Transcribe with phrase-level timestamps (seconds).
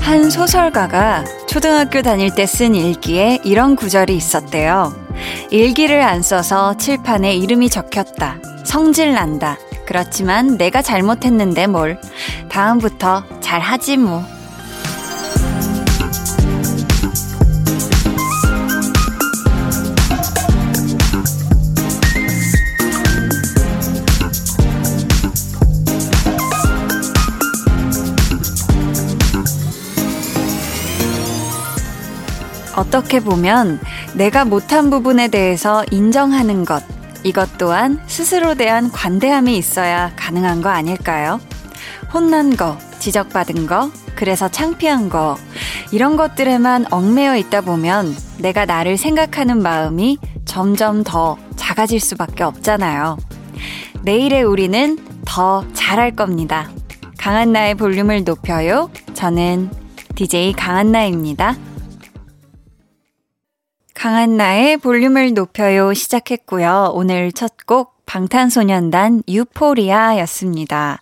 [0.00, 4.92] 한 소설가가 초등학교 다닐 때 쓴 일기에 이런 구절이 있었대요.
[5.50, 8.38] 일기를 안 써서 칠판에 이름이 적혔다.
[8.64, 9.56] 성질 난다.
[9.86, 11.98] 그렇지만 내가 잘못했는데 뭘.
[12.48, 14.24] 다음부터 잘하지 뭐.
[32.76, 33.80] 어떻게 보면
[34.14, 36.82] 내가 못한 부분에 대해서 인정하는 것,
[37.22, 41.40] 이것 또한 스스로 대한 관대함이 있어야 가능한 거 아닐까요?
[42.12, 45.36] 혼난 거, 지적받은 거, 그래서 창피한 거,
[45.90, 53.18] 이런 것들에만 얽매여 있다 보면 내가 나를 생각하는 마음이 점점 더 작아질 수밖에 없잖아요.
[54.02, 56.68] 내일의 우리는 더 잘할 겁니다.
[57.18, 58.90] 강한나의 볼륨을 높여요.
[59.14, 59.70] 저는
[60.14, 61.56] DJ 강한나입니다.
[64.04, 66.90] 강한 나의 볼륨을 높여요 시작했고요.
[66.92, 71.00] 오늘 첫 곡 방탄소년단 유포리아 였습니다.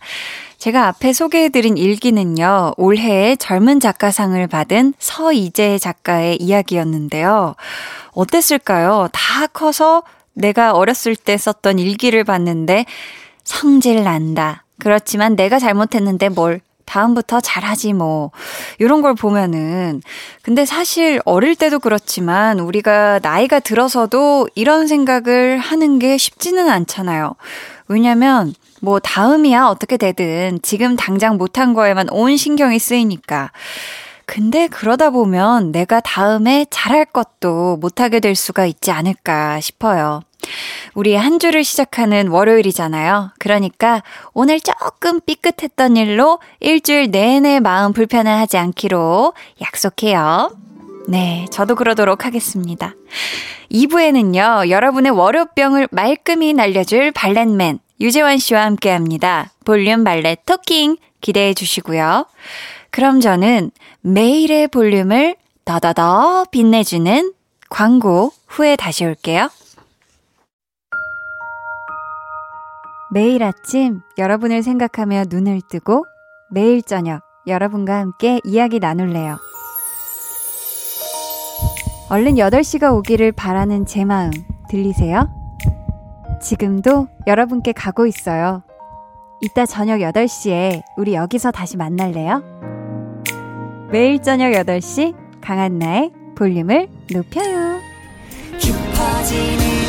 [0.58, 7.56] 제가 앞에 소개해드린 일기는요, 올해의 젊은 작가상을 받은 서이재 작가의 이야기였는데요.
[8.12, 9.08] 어땠을까요?
[9.10, 12.86] 다 커서 내가 어렸을 때 썼던 일기를 봤는데,
[13.42, 14.64] 성질 난다.
[14.78, 18.30] 그렇지만 내가 잘못했는데 뭘 다음부터 잘하지 뭐.
[18.78, 20.02] 이런 걸 보면은.
[20.42, 27.34] 근데 사실 어릴 때도 그렇지만 우리가 나이가 들어서도 이런 생각을 하는 게 쉽지는 않잖아요.
[27.88, 33.52] 왜냐면 뭐 다음이야 어떻게 되든 지금 당장 못한 거에만 온 신경이 쓰이니까.
[34.26, 40.22] 근데 그러다 보면 내가 다음에 잘할 것도 못하게 될 수가 있지 않을까 싶어요.
[40.94, 43.32] 우리 한 주를 시작하는 월요일이잖아요.
[43.38, 44.02] 그러니까
[44.32, 50.56] 오늘 조금 삐끗했던 일로 일주일 내내 마음 불편해하지 않기로 약속해요.
[51.08, 52.94] 네, 저도 그러도록 하겠습니다.
[53.70, 59.50] 2부에는요, 여러분의 월요병을 말끔히 날려줄 발렛맨 유재환 씨와 함께 합니다.
[59.64, 62.26] 볼륨 발렛 토킹 기대해 주시고요.
[62.90, 63.70] 그럼 저는
[64.00, 67.32] 매일의 볼륨을 더더더 빛내주는
[67.70, 69.48] 광고 후에 다시 올게요.
[73.12, 76.06] 매일 아침 여러분을 생각하며 눈을 뜨고
[76.50, 79.36] 매일 저녁 여러분과 함께 이야기 나눌래요.
[82.08, 84.30] 얼른 8시가 오기를 바라는 제 마음
[84.70, 85.28] 들리세요?
[86.40, 88.62] 지금도 여러분께 가고 있어요.
[89.42, 92.42] 이따 저녁 8시에 우리 여기서 다시 만날래요?
[93.90, 97.78] 매일 저녁 8시 강한나의 볼륨을 높여요.
[98.58, 99.81] 깊어지는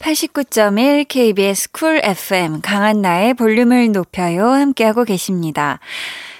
[0.00, 5.78] 89.1 KBS 쿨 FM 강한나의 볼륨을 높여요 함께하고 계십니다.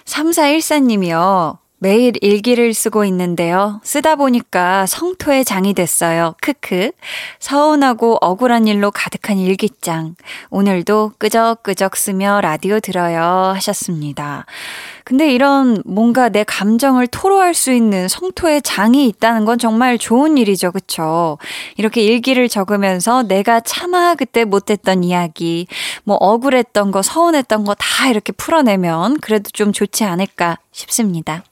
[0.06, 1.58] 3414님이요.
[1.82, 3.80] 매일 일기를 쓰고 있는데요.
[3.82, 6.34] 쓰다 보니까 성토의 장이 됐어요.
[6.42, 6.92] 크크.
[7.38, 10.14] 서운하고 억울한 일로 가득한 일기장.
[10.50, 13.22] 오늘도 끄적끄적 쓰며 라디오 들어요
[13.54, 14.44] 하셨습니다.
[15.04, 20.72] 근데 이런 뭔가 내 감정을 토로할 수 있는 성토의 장이 있다는 건 정말 좋은 일이죠.
[20.72, 21.38] 그쵸?
[21.78, 25.66] 이렇게 일기를 적으면서 내가 차마 그때 못했던 이야기,
[26.04, 31.42] 뭐 억울했던 거, 서운했던 거 다 이렇게 풀어내면 그래도 좀 좋지 않을까 싶습니다.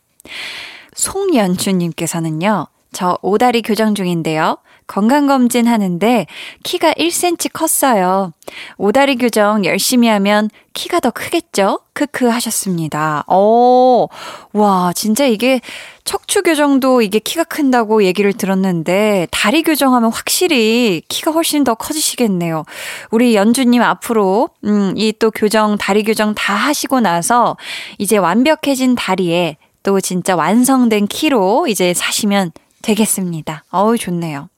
[0.95, 4.59] 송연주님께서는요, 저 오다리 교정 중인데요.
[4.87, 6.27] 건강검진 하는데
[6.65, 8.33] 키가 1cm 컸어요.
[8.79, 11.81] 오다리 교정 열심히 하면 키가 더 크겠죠?
[11.93, 13.25] 크크 하셨습니다.
[13.29, 14.09] 오,
[14.55, 15.61] 와, 진짜 이게
[16.05, 22.65] 척추 교정도 이게 키가 큰다고 얘기를 들었는데 다리 교정하면 확실히 키가 훨씬 더 커지시겠네요.
[23.11, 27.59] 우리 연주님 앞으로, 음, 이 또 교정, 다리 교정 다 하시고 나서
[27.99, 32.53] 이제 완벽해진 다리에 또 진짜 완성된 키로 이제 사시면
[32.83, 33.65] 되겠습니다.
[33.71, 34.49] 어우, 좋네요.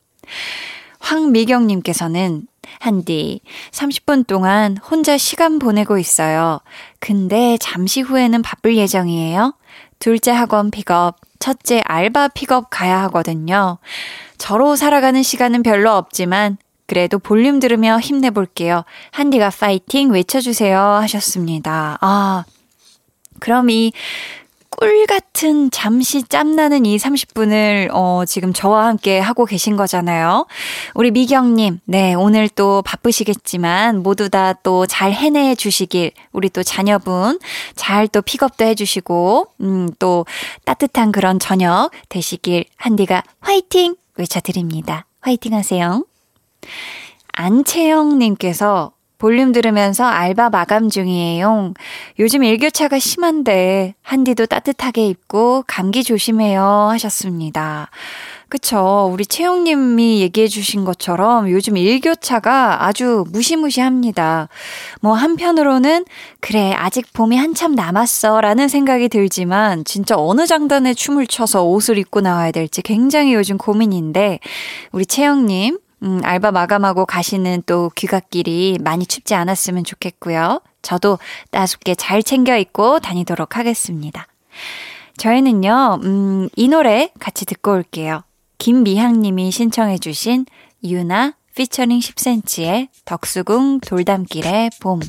[1.00, 2.46] 황미경님께서는
[2.78, 3.40] 한디
[3.72, 6.60] 30분 동안 혼자 시간 보내고 있어요.
[6.98, 9.54] 근데 잠시 후에는 바쁠 예정이에요.
[9.98, 13.78] 둘째 학원 픽업 첫째 알바 픽업 가야 하거든요.
[14.38, 18.84] 저로 살아가는 시간은 별로 없지만 그래도 볼륨 들으며 힘내볼게요.
[19.12, 21.98] 한디가 파이팅 외쳐주세요 하셨습니다.
[22.00, 22.44] 아,
[23.38, 23.92] 그럼 이
[24.80, 30.46] 꿀 같은 잠시 짬나는 이 30분을 어, 지금 저와 함께 하고 계신 거잖아요.
[30.94, 37.38] 우리 미경님, 네, 오늘 또 바쁘시겠지만 모두 다 또 잘 해내 주시길, 우리 또 자녀분
[37.76, 40.24] 잘 또 픽업도 해주시고, 음, 또
[40.64, 43.96] 따뜻한 그런 저녁 되시길 한디가 화이팅!
[44.16, 45.04] 외쳐드립니다.
[45.20, 46.04] 화이팅 하세요.
[47.32, 51.74] 안채영님께서 볼륨 들으면서 알바 마감 중이에요.
[52.18, 57.90] 요즘 일교차가 심한데 한디도 따뜻하게 입고 감기 조심해요 하셨습니다.
[58.48, 59.08] 그쵸.
[59.12, 64.48] 우리 채용님이 얘기해 주신 것처럼 요즘 일교차가 아주 무시무시합니다.
[65.02, 66.06] 뭐 한편으로는
[66.40, 72.22] 그래 아직 봄이 한참 남았어 라는 생각이 들지만 진짜 어느 장단에 춤을 춰서 옷을 입고
[72.22, 74.40] 나와야 될지 굉장히 요즘 고민인데
[74.92, 80.60] 우리 채영님 음, 알바 마감하고 가시는 또 귀갓길이 많이 춥지 않았으면 좋겠고요.
[80.82, 81.18] 저도
[81.50, 84.26] 따숩게 잘 챙겨 입고 다니도록 하겠습니다.
[85.18, 88.22] 저희는요, 음, 이 노래 같이 듣고 올게요.
[88.58, 90.46] 김미향 님이 신청해주신
[90.84, 95.00] 유나 피처링 10cm의 덕수궁 돌담길의 봄.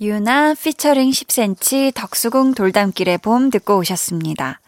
[0.00, 4.60] 유나 피처링 10cm 덕수궁 돌담길의 봄 듣고 오셨습니다.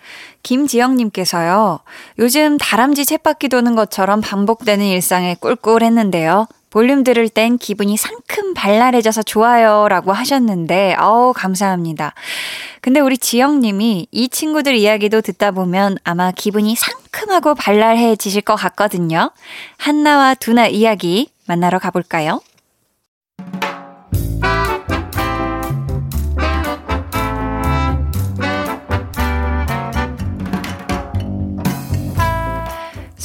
[0.42, 1.78] 김지영님께서요,
[2.18, 6.48] 요즘 다람쥐 쳇바퀴 도는 것처럼 반복되는 일상에 꿀꿀했는데요.
[6.70, 9.86] 볼륨 들을 땐 기분이 상큼 발랄해져서 좋아요.
[9.88, 12.12] 라고 하셨는데, 어우, 감사합니다.
[12.80, 19.30] 근데 우리 지영님이 이 친구들 이야기도 듣다 보면 아마 기분이 상큼하고 발랄해지실 것 같거든요.
[19.76, 22.40] 한나와 두나 이야기 만나러 가볼까요?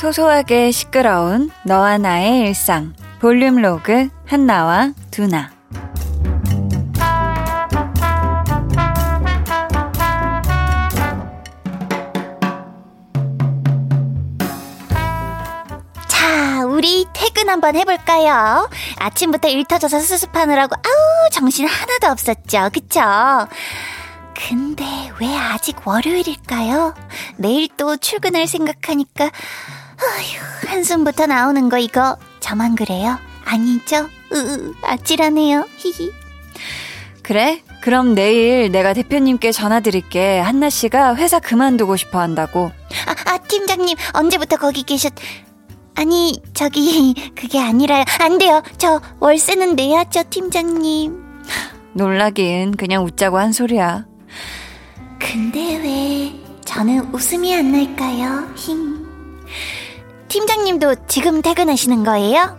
[0.05, 5.49] 소소하게 시끄러운 너와 나의 일상 볼륨 로그 한나와 두나
[16.07, 18.69] 자, 우리 퇴근 한번 해볼까요?
[18.99, 23.01] 아침부터 일 터져서 수습하느라고 아우 정신 하나도 없었죠, 그쵸?
[24.35, 24.85] 근데
[25.19, 26.93] 왜 아직 월요일일까요?
[27.37, 29.31] 내일 또 출근할 생각하니까
[30.05, 33.17] 어휴, 한숨부터 나오는 거 이거 저만 그래요?
[33.45, 34.09] 아니죠?
[34.33, 35.67] 으, 아찔하네요.
[35.77, 36.11] 히히.
[37.21, 37.61] 그래?
[37.81, 40.39] 그럼 내일 내가 대표님께 전화 드릴게.
[40.39, 42.71] 한나 씨가 회사 그만두고 싶어 한다고.
[43.07, 45.13] 아, 아, 팀장님, 언제부터 거기 계셨,
[45.95, 48.03] 아니, 저기, 그게 아니라요.
[48.19, 48.61] 안 돼요.
[48.77, 51.23] 저 월세는 내야죠, 팀장님.
[51.93, 54.05] 놀라긴 그냥 웃자고 한 소리야.
[55.19, 56.33] 근데 왜
[56.65, 58.49] 저는 웃음이 안 날까요?
[58.55, 58.94] 힘.
[60.39, 62.57] 팀장님도 지금 퇴근하시는 거예요?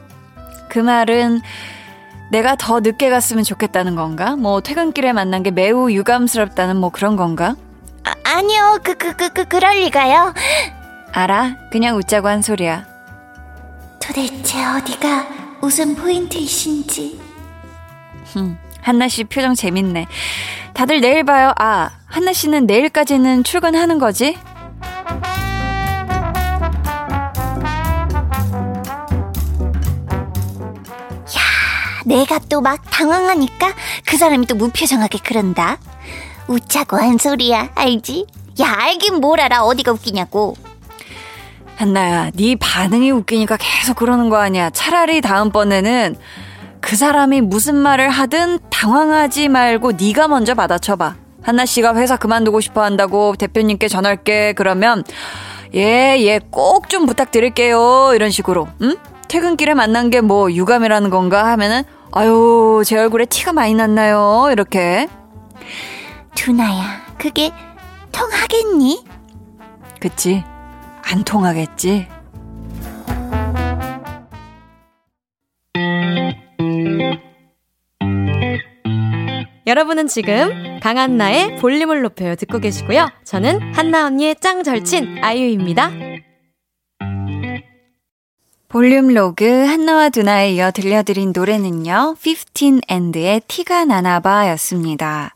[0.71, 1.43] 그 말은
[2.31, 4.35] 내가 더 늦게 갔으면 좋겠다는 건가?
[4.35, 7.55] 뭐 퇴근길에 만난 게 매우 유감스럽다는 뭐 그런 건가?
[8.05, 8.79] 아, 아니요.
[8.83, 10.33] 그, 그, 그, 그, 그 럴 리가요.
[11.13, 11.57] 알아.
[11.71, 12.87] 그냥 웃자고 한 소리야.
[14.01, 15.27] 도대체 어디가
[15.61, 17.21] 웃음 포인트이신지.
[18.33, 20.07] 흠, 한나 씨 표정 재밌네.
[20.73, 21.53] 다들 내일 봐요.
[21.59, 24.39] 아, 한나 씨는 내일까지는 출근하는 거지?
[32.07, 33.73] 내가 또 막 당황하니까
[34.07, 35.79] 그 사람이 또 무표정하게 그런다.
[36.49, 38.27] 웃자고 한 소리야, 알지?
[38.61, 40.57] 야, 알긴 뭘 알아, 어디가 웃기냐고.
[41.77, 44.71] 한나야, 네 반응이 웃기니까 계속 그러는 거 아니야.
[44.71, 46.17] 차라리 다음번에는
[46.81, 51.17] 그 사람이 무슨 말을 하든 당황하지 말고 네가 먼저 받아쳐봐.
[51.43, 54.53] 한나 씨가 회사 그만두고 싶어 한다고 대표님께 전할게.
[54.55, 55.05] 그러면
[55.75, 58.13] 예, 예, 꼭 좀 부탁드릴게요.
[58.15, 58.69] 이런 식으로.
[58.83, 58.97] 응?
[59.29, 61.83] 퇴근길에 만난 게 뭐 유감이라는 건가 하면은
[62.17, 64.49] 아유, 제 얼굴에 티가 많이 났나요?
[64.51, 65.07] 이렇게.
[66.35, 67.51] 두나야, 그게
[68.11, 69.05] 통하겠니?
[70.01, 70.43] 그치.
[71.13, 72.09] 안 통하겠지.
[79.67, 83.11] 여러분은 지금 강한나의 볼륨을 높여요 듣고 계시고요.
[83.25, 85.91] 저는 한나 언니의 짱 절친 아이유입니다.
[88.69, 92.17] 볼륨 로그 한나와 두나에 이어 들려드린 노래는요.
[92.19, 95.35] 15 and의 티가 나나봐 였습니다.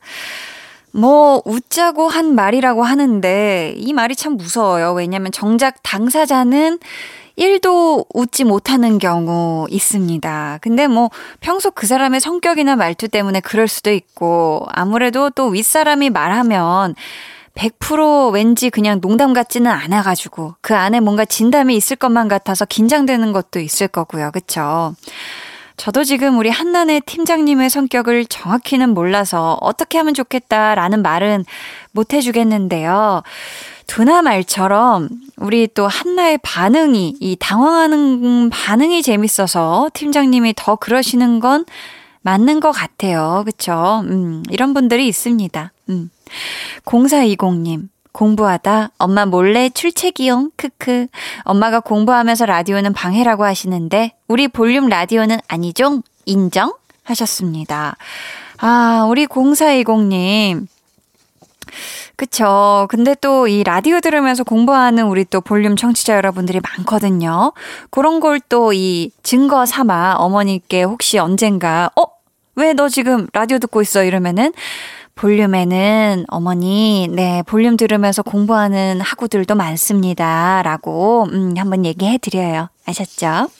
[0.92, 4.92] 뭐 웃자고 한 말이라고 하는데 이 말이 참 무서워요.
[4.94, 6.80] 왜냐면 정작 당사자는
[7.38, 10.58] 1도 웃지 못하는 경우 있습니다.
[10.60, 16.96] 근데 뭐 평소 그 사람의 성격이나 말투 때문에 그럴 수도 있고 아무래도 또 윗사람이 말하면
[17.60, 23.60] 100% 왠지 그냥 농담 같지는 않아가지고 그 안에 뭔가 진담이 있을 것만 같아서 긴장되는 것도
[23.60, 24.30] 있을 거고요.
[24.32, 24.94] 그쵸?
[25.76, 31.44] 저도 지금 우리 한나네 팀장님의 성격을 정확히는 몰라서 어떻게 하면 좋겠다라는 말은
[31.92, 33.22] 못 해주겠는데요.
[33.86, 41.64] 두나 말처럼 우리 또 한나의 반응이, 이 당황하는 반응이 재밌어서 팀장님이 더 그러시는 건
[42.22, 43.42] 맞는 것 같아요.
[43.46, 44.02] 그쵸?
[44.04, 45.72] 음, 이런 분들이 있습니다.
[45.88, 46.10] 음.
[46.84, 47.88] 0420님.
[48.12, 51.06] 공부하다 엄마 몰래 출첵이용 크크
[51.44, 57.96] 엄마가 공부하면서 라디오는 방해라고 하시는데 우리 볼륨 라디오는 아니죠 인정 하셨습니다
[58.58, 60.66] 아 우리 0420님
[62.16, 62.86] 그쵸.
[62.90, 67.52] 근데 또 이 라디오 들으면서 공부하는 우리 또 볼륨 청취자 여러분들이 많거든요.
[67.90, 72.04] 그런 걸 또 이 증거 삼아 어머니께 혹시 언젠가, 어?
[72.56, 74.02] 왜 너 지금 라디오 듣고 있어?
[74.04, 74.52] 이러면은
[75.20, 80.62] 볼륨에는 어머니, 네, 볼륨 들으면서 공부하는 학우들도 많습니다.
[80.62, 82.70] 라고, 음, 한번 얘기해 드려요.
[82.86, 83.50] 아셨죠?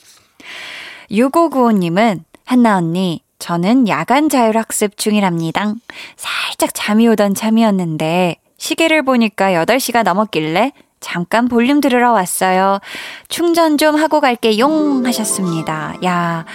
[1.11, 5.75] 6595님은, 한나 언니, 저는 야간 자율학습 중이랍니다.
[6.15, 12.79] 살짝 잠이 오던 참이었는데, 시계를 보니까 8시가 넘었길래 잠깐 볼륨 들으러 왔어요.
[13.27, 15.95] 충전 좀 하고 갈게 용 하셨습니다.
[16.05, 16.45] 야,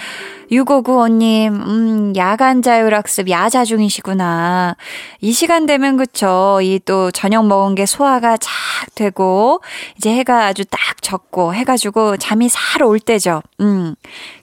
[0.51, 4.75] 6595님, 음, 야간 자율학습 야자 중이시구나.
[5.21, 6.59] 이 시간 되면 그쵸.
[6.61, 8.51] 이 또 저녁 먹은 게 소화가 착
[8.95, 9.61] 되고,
[9.97, 13.41] 이제 해가 아주 딱 졌고, 해가지고 잠이 살 올 때죠.
[13.59, 13.95] 음,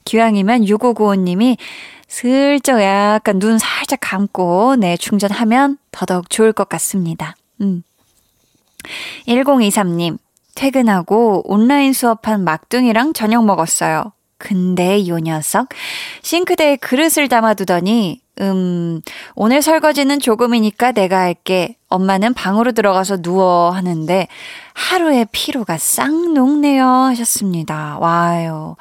[0.04, 1.56] 기왕이면 6595님이
[2.08, 7.34] 슬쩍 약간 눈 살짝 감고, 네, 충전하면 더더욱 좋을 것 같습니다.
[7.60, 7.82] 음.
[9.26, 10.18] 1023님,
[10.54, 14.12] 퇴근하고 온라인 수업한 막둥이랑 저녁 먹었어요.
[14.44, 15.68] 근데 요 녀석.
[16.22, 19.00] 싱크대에 그릇을 담아두더니 음
[19.34, 24.26] 오늘 설거지는 조금이니까 내가 할게 엄마는 방으로 들어가서 누워 하는데
[24.74, 27.98] 하루의 피로가 싹 녹네요 하셨습니다.
[28.00, 28.76] 와요.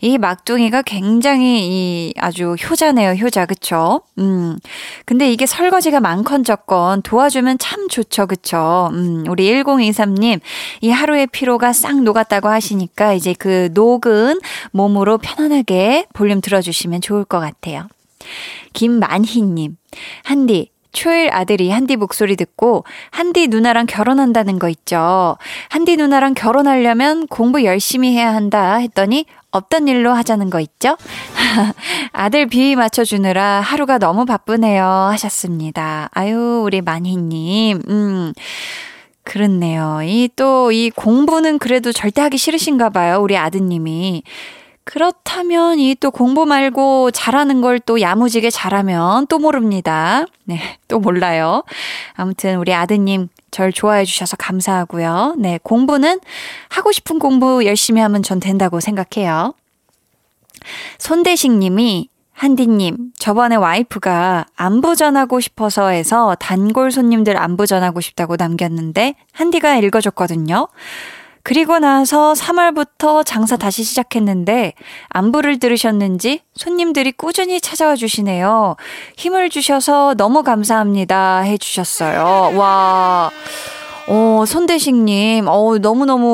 [0.00, 3.46] 이 막둥이가 굉장히 이 아주 효자네요, 효자.
[3.46, 4.02] 그쵸?
[4.18, 4.58] 음.
[5.06, 8.26] 근데 이게 설거지가 많건 적건 도와주면 참 좋죠.
[8.26, 8.90] 그쵸?
[8.92, 10.40] 음, 우리 1023님,
[10.82, 14.40] 이 하루의 피로가 싹 녹았다고 하시니까 이제 그 녹은
[14.72, 17.88] 몸으로 편안하게 볼륨 들어주시면 좋을 것 같아요.
[18.74, 19.76] 김만희님,
[20.24, 25.38] 한디, 초일 아들이 한디 목소리 듣고 한디 누나랑 결혼한다는 거 있죠.
[25.68, 30.96] 한디 누나랑 결혼하려면 공부 열심히 해야 한다 했더니 없던 일로 하자는 거 있죠?
[32.10, 36.08] 아들 비위 맞춰주느라 하루가 너무 바쁘네요 하셨습니다.
[36.14, 37.82] 아유, 우리 만희님.
[37.88, 38.32] 음.
[39.22, 40.00] 그렇네요.
[40.02, 43.20] 이또이 공부는 그래도 절대 하기 싫으신가 봐요.
[43.20, 44.24] 우리 아드님이.
[44.88, 50.24] 그렇다면 이 또 공부 말고 잘하는 걸 또 야무지게 잘하면 또 모릅니다.
[50.44, 51.62] 네, 또 몰라요.
[52.14, 55.36] 아무튼 우리 아드님 절 좋아해 주셔서 감사하고요.
[55.38, 56.20] 네, 공부는
[56.70, 59.52] 하고 싶은 공부 열심히 하면 전 된다고 생각해요.
[60.98, 69.16] 손대식 님이 한디님, 저번에 와이프가 안부 전하고 싶어서 해서 단골 손님들 안부 전하고 싶다고 남겼는데
[69.32, 70.68] 한디가 읽어줬거든요.
[71.48, 74.74] 그리고 나서 3월부터 장사 다시 시작했는데
[75.08, 78.76] 안부를 들으셨는지 손님들이 꾸준히 찾아와 주시네요.
[79.16, 82.52] 힘을 주셔서 너무 감사합니다 해 주셨어요.
[82.54, 83.30] 와.
[84.10, 86.26] 어, 손대식님, 어, 너무너무,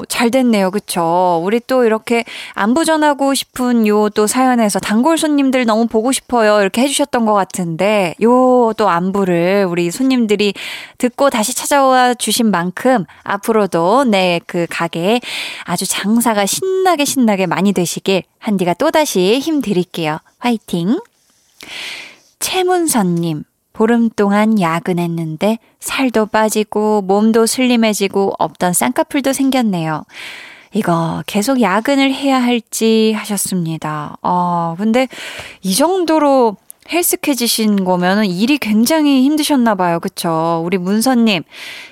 [0.00, 0.70] 어, 잘 됐네요.
[0.70, 1.40] 그쵸?
[1.44, 6.60] 우리 또 이렇게 안부 전하고 싶은 요 또 사연에서 단골 손님들 너무 보고 싶어요.
[6.60, 10.52] 이렇게 해주셨던 것 같은데, 요 또 안부를 우리 손님들이
[10.98, 15.20] 듣고 다시 찾아와 주신 만큼 앞으로도 네, 그 가게에
[15.64, 20.18] 아주 장사가 신나게 신나게 많이 되시길 한디가 또다시 힘 드릴게요.
[20.38, 20.98] 화이팅!
[22.40, 23.44] 최문선님,
[23.76, 30.04] 보름 동안 야근했는데 살도 빠지고 몸도 슬림해지고 없던 쌍꺼풀도 생겼네요.
[30.72, 34.16] 이거 계속 야근을 해야 할지 하셨습니다.
[34.22, 35.08] 아, 근데
[35.60, 36.56] 이 정도로
[36.90, 40.00] 헬스케지신 거면은 일이 굉장히 힘드셨나 봐요.
[40.00, 40.62] 그쵸?
[40.64, 41.42] 우리 문선님,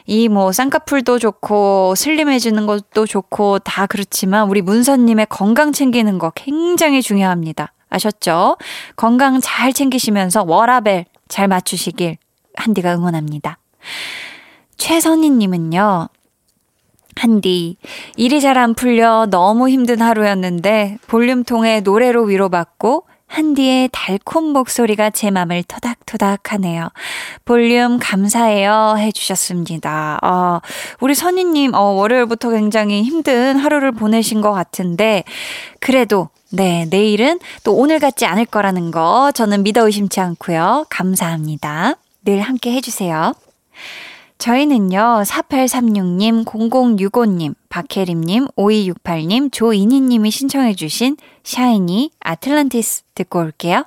[0.06, 7.02] 이 뭐 쌍꺼풀도 좋고 슬림해지는 것도 좋고 다 그렇지만 우리 문선님의 건강 챙기는 거 굉장히
[7.02, 7.72] 중요합니다.
[7.90, 8.56] 아셨죠?
[8.96, 12.18] 건강 잘 챙기시면서 워라벨 잘 맞추시길
[12.56, 13.58] 한디가 응원합니다.
[14.76, 16.08] 최선희님은요,
[17.16, 17.76] 한디,
[18.16, 25.62] 일이 잘 안 풀려 너무 힘든 하루였는데 볼륨통에 노래로 위로받고 한디의 달콤 목소리가 제 맘을
[25.64, 26.90] 토닥토닥 하네요.
[27.44, 28.94] 볼륨 감사해요.
[28.98, 30.20] 해주셨습니다.
[30.22, 30.60] 어,
[31.00, 35.24] 우리 선희님, 어, 월요일부터 굉장히 힘든 하루를 보내신 것 같은데,
[35.80, 40.86] 그래도 네, 내일은 또 오늘 같지 않을 거라는 거 저는 믿어 의심치 않고요.
[40.88, 41.96] 감사합니다.
[42.24, 43.34] 늘 함께 해주세요.
[44.44, 53.86] 저희는요, 4836님, 0065님, 박혜림님, 5268님, 조이니님이 신청해주신 샤이니 아틀란티스 듣고 올게요.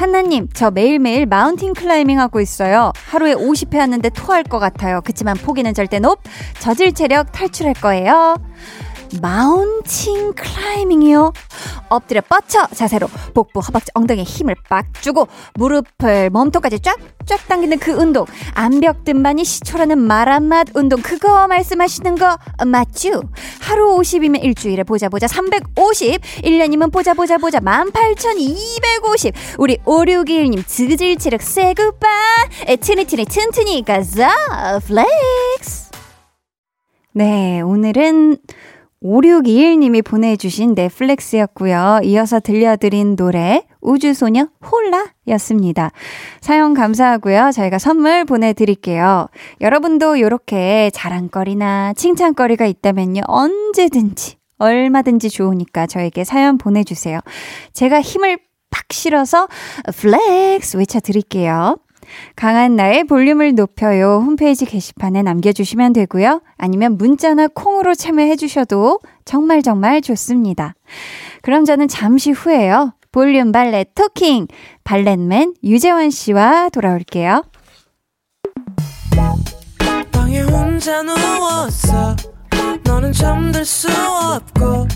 [0.00, 2.90] 한나님, 저 매일매일 mountain climbing 하고 있어요.
[3.04, 5.02] 하루에 50회 하는데 토할 것 같아요.
[5.04, 6.20] 그치만 포기는 절대 nope.
[6.58, 8.34] 저질 체력 탈출할 거예요.
[9.20, 11.32] 마운틴 클라이밍이요.
[11.88, 18.26] 엎드려 뻗쳐 자세로 복부, 허벅지, 엉덩이에 힘을 빡 주고 무릎을 몸통까지 쫙쫙 당기는 그 운동.
[18.54, 21.02] 암벽 등반이 시초라는 말 한맛 운동.
[21.02, 23.22] 그거 말씀하시는 거 맞죠?
[23.60, 26.20] 하루 50이면 일주일에 보자 보자 350.
[26.20, 29.34] 1년이면 보자 보자 보자 18,250.
[29.58, 32.08] 우리 5621님 드질 체력 세굿바.
[32.80, 34.30] 트니트니 튼튼이 가자
[34.86, 35.90] 플렉스.
[37.12, 38.38] 네, 오늘은
[39.02, 42.00] 5621님이 보내주신 네, flex였고요.
[42.04, 44.48] 이어서 들려드린 노래 우주소녀
[45.26, 45.90] Hola였습니다.
[46.40, 47.50] 사연 감사하고요.
[47.52, 49.28] 저희가 선물 보내드릴게요.
[49.60, 53.22] 여러분도 이렇게 자랑거리나 칭찬거리가 있다면요.
[53.26, 57.20] 언제든지 얼마든지 좋으니까 저에게 사연 보내주세요.
[57.72, 58.38] 제가 힘을
[58.70, 59.48] 팍 실어서
[59.96, 61.78] flex 외쳐드릴게요.
[62.36, 66.42] 강한나의 볼륨을 높여요 홈페이지 게시판에 남겨주시면 되고요.
[66.56, 70.74] 아니면 문자나 콩으로 참여해 주셔도 정말 정말 좋습니다.
[71.42, 72.94] 그럼 저는 잠시 후에요.
[73.12, 74.46] 볼륨 valet talking
[74.84, 77.42] valet man 유재원 씨와 돌아올게요.
[82.84, 84.86] 너는 잠들 수 없고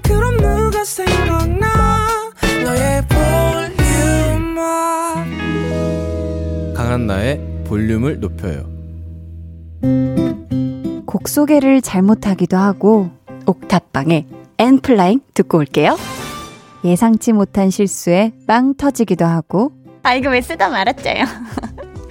[0.03, 2.09] 그럼 누가 생각나?
[2.65, 4.63] 너의 볼륨을.
[6.75, 8.71] 강한나의 볼륨을 높여요.
[11.07, 13.11] 곡 소개를 잘못하기도 하고
[13.47, 14.27] 옥탑방에
[14.59, 15.97] 엔플라잉 듣고 올게요.
[16.85, 19.73] 예상치 못한 실수에 빵 터지기도 하고.
[20.03, 21.25] 아 이거 왜 쓰다 말았죠요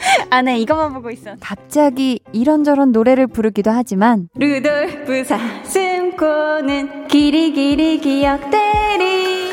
[0.29, 1.31] 아, 네, 이것만 보고 있어.
[1.39, 9.49] 갑자기 이런저런 노래를 부르기도 하지만 루돌프 사슴코는 길이 길이 기억되리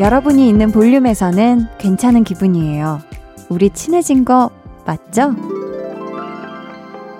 [0.00, 3.00] 여러분이 있는 볼륨에서는 괜찮은 기분이에요.
[3.48, 4.50] 우리 친해진 거
[4.86, 5.34] 맞죠?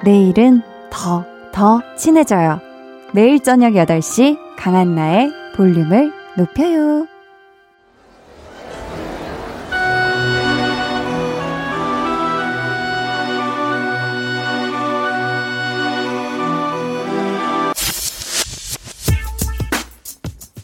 [0.04, 2.60] 내일은 더, 더 친해져요.
[3.12, 7.06] 매일 저녁 8시 강한나의 볼륨을 높여요.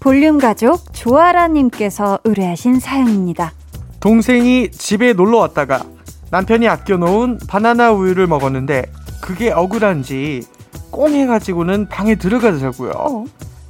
[0.00, 3.52] 볼륨 가족 조아라님께서 의뢰하신 사연입니다.
[4.00, 5.84] 동생이 집에 놀러 왔다가
[6.30, 8.84] 남편이 아껴놓은 바나나 우유를 먹었는데
[9.20, 10.42] 그게 억울한지
[10.90, 12.92] 꽁 해가지고는 방에 들어가더라고요.
[12.96, 13.24] 어.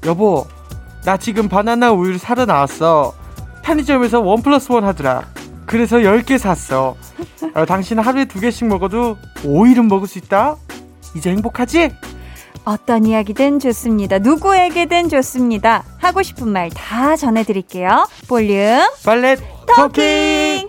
[0.07, 0.47] 여보,
[1.05, 3.15] 나 지금 바나나 우유를 사러 나왔어.
[3.63, 5.27] 편의점에서 원 플러스 원 하더라.
[5.67, 6.97] 그래서 10개 샀어.
[7.55, 10.57] 어, 당신 하루에 두 개씩 먹어도 5일은 먹을 수 있다?
[11.17, 11.91] 이제 행복하지?
[12.69, 14.19] 어떤 이야기든 좋습니다.
[14.19, 15.85] 누구에게든 좋습니다.
[15.99, 18.07] 하고 싶은 말 다 전해드릴게요.
[18.29, 19.39] 볼륨 발렛
[19.75, 20.69] 토킹!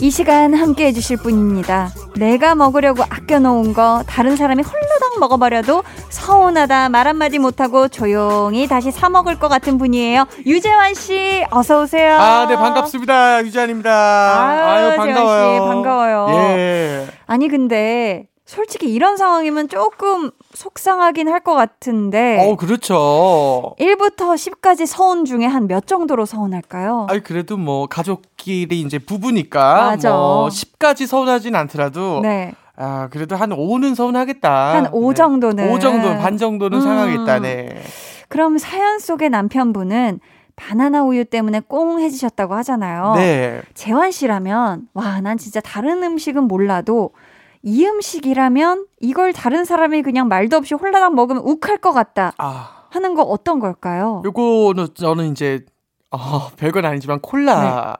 [0.00, 1.90] 이 시간 함께 해주실 분입니다.
[2.16, 9.08] 내가 먹으려고 아껴놓은 거 다른 사람이 홀라당 먹어버려도 서운하다 말 한마디 못하고 조용히 다시 사
[9.08, 10.26] 먹을 것 같은 분이에요.
[10.46, 12.14] 유재환 씨 어서 오세요.
[12.16, 13.44] 아, 네 반갑습니다.
[13.44, 13.90] 유재환입니다.
[13.90, 15.54] 아유, 아유 반가워요.
[15.54, 16.26] 씨, 반가워요.
[16.30, 17.06] 예.
[17.26, 22.38] 아니 근데 솔직히 이런 상황이면 조금 속상하긴 할 것 같은데.
[22.48, 23.74] 어, 그렇죠.
[23.78, 27.06] 1부터 10까지 서운 중에 한 몇 정도로 서운할까요?
[27.10, 29.74] 아니, 그래도 뭐, 가족끼리 이제 부부니까.
[29.90, 30.10] 맞아.
[30.12, 32.20] 뭐, 10까지 서운하진 않더라도.
[32.22, 32.54] 네.
[32.74, 34.74] 아, 그래도 한 5는 서운하겠다.
[34.74, 35.70] 한 5 정도는.
[35.70, 36.82] 5 정도, 반 정도는 음.
[36.82, 37.82] 상하겠다, 네.
[38.28, 40.20] 그럼 사연 속의 남편분은
[40.56, 43.12] 바나나 우유 때문에 꽁 해지셨다고 하잖아요.
[43.16, 43.60] 네.
[43.74, 47.10] 재환 씨라면 와, 난 진짜 다른 음식은 몰라도
[47.62, 53.14] 이 음식이라면 이걸 다른 사람이 그냥 말도 없이 홀라당 먹으면 욱할 것 같다 아, 하는
[53.14, 54.22] 거 어떤 걸까요?
[54.24, 55.64] 요거는 저는 이제,
[56.10, 57.96] 어, 별건 아니지만 콜라를 아.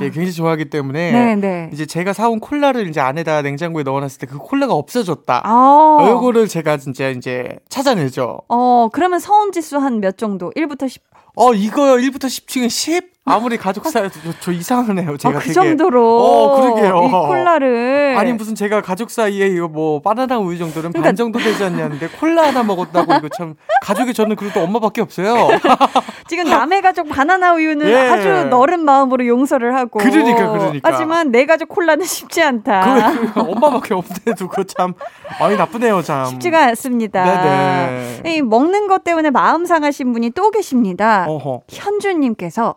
[0.00, 1.10] 예, 굉장히 좋아하기 때문에.
[1.12, 1.70] 네, 네.
[1.72, 5.42] 이제 제가 사온 콜라를 이제 안에다 냉장고에 넣어놨을 때 그 콜라가 없어졌다.
[5.44, 5.98] 아.
[6.08, 8.40] 요거를 제가 진짜 이제 찾아내죠.
[8.48, 10.50] 어, 그러면 서운 지수 한 몇 정도?
[10.52, 11.02] 1부터 10.
[11.36, 13.12] 어, 이거 1부터 10 중에 10?
[13.30, 15.16] 아무리 가족 사이도 저, 저 이상하네요.
[15.16, 15.52] 제가 아, 그 되게.
[15.54, 16.18] 정도로.
[16.24, 17.02] 어, 그러게요.
[17.04, 18.14] 이 콜라를.
[18.18, 22.08] 아니 무슨 제가 가족 사이에 이거 뭐 바나나 우유 정도는 반 그러니까- 정도 되지 않냐는데
[22.08, 25.48] 콜라 하나 먹었다고 이거 참 가족이 저는 그래도 엄마밖에 없어요.
[26.28, 27.96] 지금 남의 가족 바나나 우유는 예.
[28.08, 29.98] 아주 너른 마음으로 용서를 하고.
[29.98, 30.90] 그러니까, 그러니까.
[30.92, 33.12] 하지만 내 가족 콜라는 쉽지 않다.
[33.12, 34.94] 그, 그 엄마밖에 없는데도 그거 참
[35.40, 36.26] 많이 나쁘네요, 참.
[36.26, 37.24] 쉽지가 않습니다.
[37.24, 38.22] 네네.
[38.36, 41.24] 이 먹는 것 때문에 마음 상하신 분이 또 계십니다.
[41.28, 41.62] 어허.
[41.68, 42.74] 현주님께서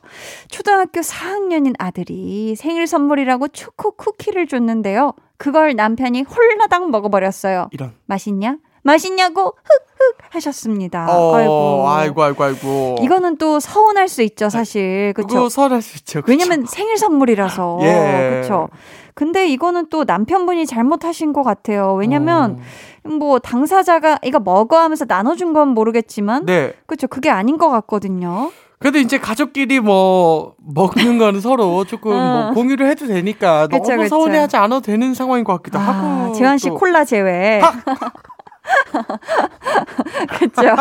[0.49, 5.13] 초등학교 4학년인 아들이 생일 선물이라고 초코 쿠키를 줬는데요.
[5.38, 7.69] 그걸 남편이 홀라당 먹어버렸어요.
[7.71, 7.93] 이런.
[8.06, 8.58] 맛있냐?
[8.84, 11.08] 맛있냐고 흑흑 하셨습니다.
[11.10, 11.86] 어, 아이고.
[11.88, 12.95] 아이고, 아이고, 아이고.
[13.01, 15.13] 이거는 또 서운할 수 있죠, 사실.
[15.15, 15.49] 그거 그렇죠.
[15.49, 16.21] 서운할 수 있죠.
[16.21, 16.32] 그쵸?
[16.32, 17.80] 왜냐면 생일 선물이라서.
[17.84, 18.30] 예.
[18.32, 18.69] 그렇죠.
[19.13, 21.93] 근데 이거는 또 남편분이 잘못하신 것 같아요.
[21.93, 22.60] 왜냐면
[23.06, 23.10] 어.
[23.10, 26.73] 뭐 당사자가 이거 먹어 하면서 나눠준 건 모르겠지만 네.
[26.88, 27.08] 그렇죠.
[27.08, 28.51] 그게 아닌 것 같거든요.
[28.82, 32.46] 그래도 이제 가족끼리 뭐 먹는 거는 서로 조금 어.
[32.46, 34.10] 뭐 공유를 해도 되니까 그쵸, 너무 그쵸.
[34.10, 36.34] 서운해하지 않아도 되는 상황인 것 같기도 아, 하고.
[36.34, 36.76] 재환 씨 또.
[36.76, 37.62] 콜라 제외.
[40.38, 40.76] 그렇죠.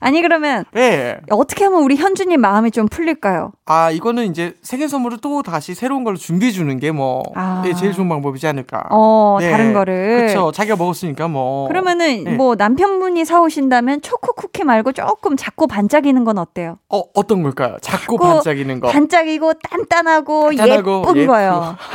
[0.00, 1.18] 아니 그러면 예.
[1.30, 3.52] 어떻게 하면 우리 현주님 마음이 좀 풀릴까요?
[3.64, 7.62] 아 이거는 이제 생일 선물을 또 다시 새로운 걸로 준비해 주는 게뭐 아.
[7.66, 8.84] 예, 제일 좋은 방법이지 않을까.
[8.90, 9.50] 어 네.
[9.50, 10.18] 다른 거를.
[10.18, 10.52] 그렇죠.
[10.52, 11.68] 자기가 먹었으니까 뭐.
[11.68, 12.34] 그러면은 네.
[12.34, 16.78] 뭐 남편분이 사오신다면 초코 쿠키 말고 조금 작고 반짝이는 건 어때요?
[16.88, 17.76] 어 어떤 걸까요?
[17.80, 18.88] 작고 작고 반짝이는 거.
[18.90, 21.26] 반짝이고 단단하고, 단단하고 예쁜 예쁘고.
[21.26, 21.76] 거요.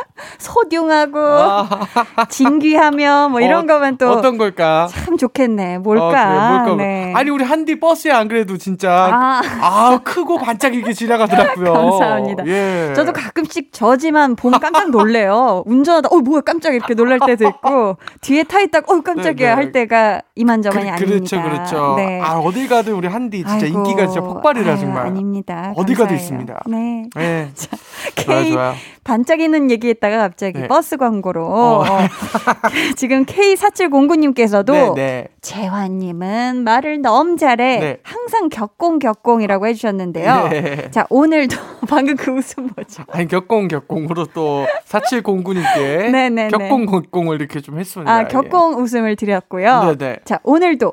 [0.38, 4.88] 소중하고 아, 진귀하며 뭐 이런 어, 거면 또참 어떤 걸까?
[5.18, 5.78] 좋겠네.
[5.78, 6.06] 뭘까?
[6.06, 6.82] 어, 그래, 뭘까?
[6.82, 7.12] 네.
[7.14, 9.40] 아니 우리 한디 버스에 안 그래도 진짜 아.
[9.60, 11.72] 아, 크고 반짝이게 지나가더라고요.
[11.72, 12.46] 감사합니다.
[12.46, 12.92] 예.
[12.94, 15.62] 저도 가끔씩 저지만 보면 깜짝 놀래요.
[15.66, 19.50] 운전하다, 어, 뭐야, 깜짝 이렇게 놀랄 때도 있고, 뒤에 타 있다가, 어, 깜짝이야 네, 네.
[19.54, 21.16] 할 때가 이만저만이 그, 아닙니다.
[21.16, 21.94] 그렇죠, 그렇죠.
[21.96, 22.20] 네.
[22.22, 25.06] 아 어딜 가든 우리 한디 진짜 아이고, 인기가 진짜 폭발이라 정말.
[25.06, 25.72] 아닙니다.
[25.76, 26.16] 어디 가도 감사해요.
[26.16, 26.60] 있습니다.
[26.66, 27.04] 네.
[27.18, 27.48] 예.
[28.16, 28.74] 좋아요, K 좋아요.
[29.04, 30.68] 반짝이는 얘기했다 가 갑자기 네.
[30.68, 31.82] 버스 광고로 어.
[31.82, 31.84] 어.
[32.96, 35.28] 지금 K4709님께서도 네, 네.
[35.40, 37.98] 재환님은 말을 너무 잘해 네.
[38.02, 40.48] 항상 격공격공이라고 해주셨는데요.
[40.48, 40.90] 네.
[40.90, 41.56] 자 오늘도
[41.88, 43.04] 방금 그 웃음 뭐죠?
[43.10, 46.48] 아니 격공 격공으로 또 4709님께 네네네.
[46.48, 48.12] 격공 격공을 이렇게 좀 했습니다.
[48.12, 49.96] 아 격공 웃음을 드렸고요.
[50.24, 50.92] 자 오늘도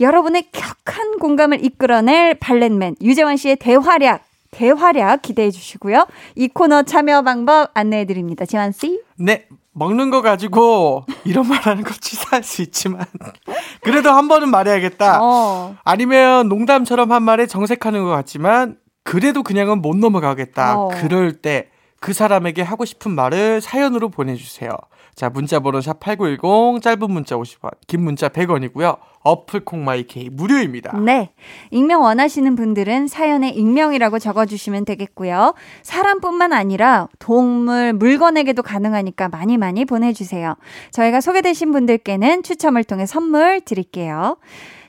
[0.00, 6.06] 여러분의 격한 공감을 이끌어낼 발렌맨 유재환 씨의 대활약 대활약 기대해 주시고요.
[6.34, 8.44] 이 코너 참여 방법 안내해 드립니다.
[8.46, 9.00] 재환 씨.
[9.16, 9.46] 네.
[9.72, 13.06] 먹는 거 가지고 이런 말 하는 거 치사할 수 있지만
[13.82, 15.20] 그래도 한 번은 말해야겠다.
[15.22, 15.76] 어.
[15.84, 20.78] 아니면 농담처럼 한 말에 정색하는 것 같지만 그래도 그냥은 못 넘어가겠다.
[20.78, 20.88] 어.
[20.88, 21.68] 그럴 때
[22.00, 24.70] 그 사람에게 하고 싶은 말을 사연으로 보내주세요.
[25.18, 28.98] 자, 문자번호 샵8910, 짧은 문자 50원, 긴 문자 100원이고요.
[29.24, 30.96] 어플 콩마이케이 무료입니다.
[31.00, 31.32] 네.
[31.72, 35.54] 익명 원하시는 분들은 사연에 익명이라고 적어주시면 되겠고요.
[35.82, 40.54] 사람뿐만 아니라 동물, 물건에게도 가능하니까 많이 많이 보내주세요.
[40.92, 44.38] 저희가 소개되신 분들께는 추첨을 통해 선물 드릴게요.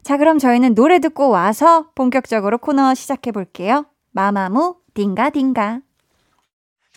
[0.03, 3.87] 자, 그럼 저희는 노래 듣고 와서 본격적으로 코너 시작해 볼게요.
[4.11, 5.81] 마마무, 딩가딩가.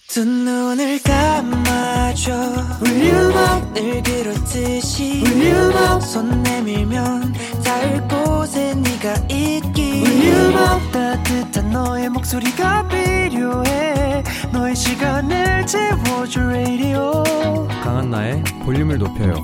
[0.09, 2.33] 두 눈을 감아줘
[2.85, 7.33] Will you love 늘 그렇듯이 Will you love 손 내밀면
[7.65, 17.23] 닿을 곳에 네가 있기 Will you love 따뜻한 너의 목소리가 필요해 너의 시간을 채워줘 radio
[17.83, 19.35] 강한나의 볼륨을 높여요.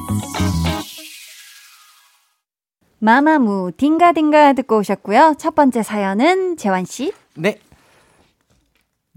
[3.00, 5.34] 마마무, 딩가딩가 듣고 오셨고요.
[5.38, 7.12] 첫 번째 사연은 재환씨.
[7.36, 7.58] 네.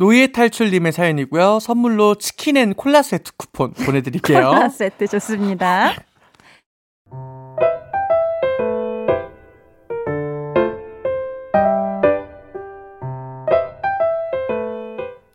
[0.01, 1.59] 노예 탈출님의 사연이고요.
[1.59, 4.49] 선물로 치킨 and 콜라 세트 쿠폰 보내드릴게요.
[4.49, 5.93] 콜라 세트 좋습니다.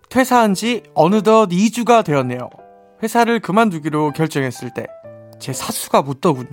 [0.09, 2.51] 퇴사한 지 어느덧 2주가 되었네요.
[3.03, 4.87] 회사를 그만두기로 결정했을 때
[5.39, 6.49] 제 사수가 묻더군요.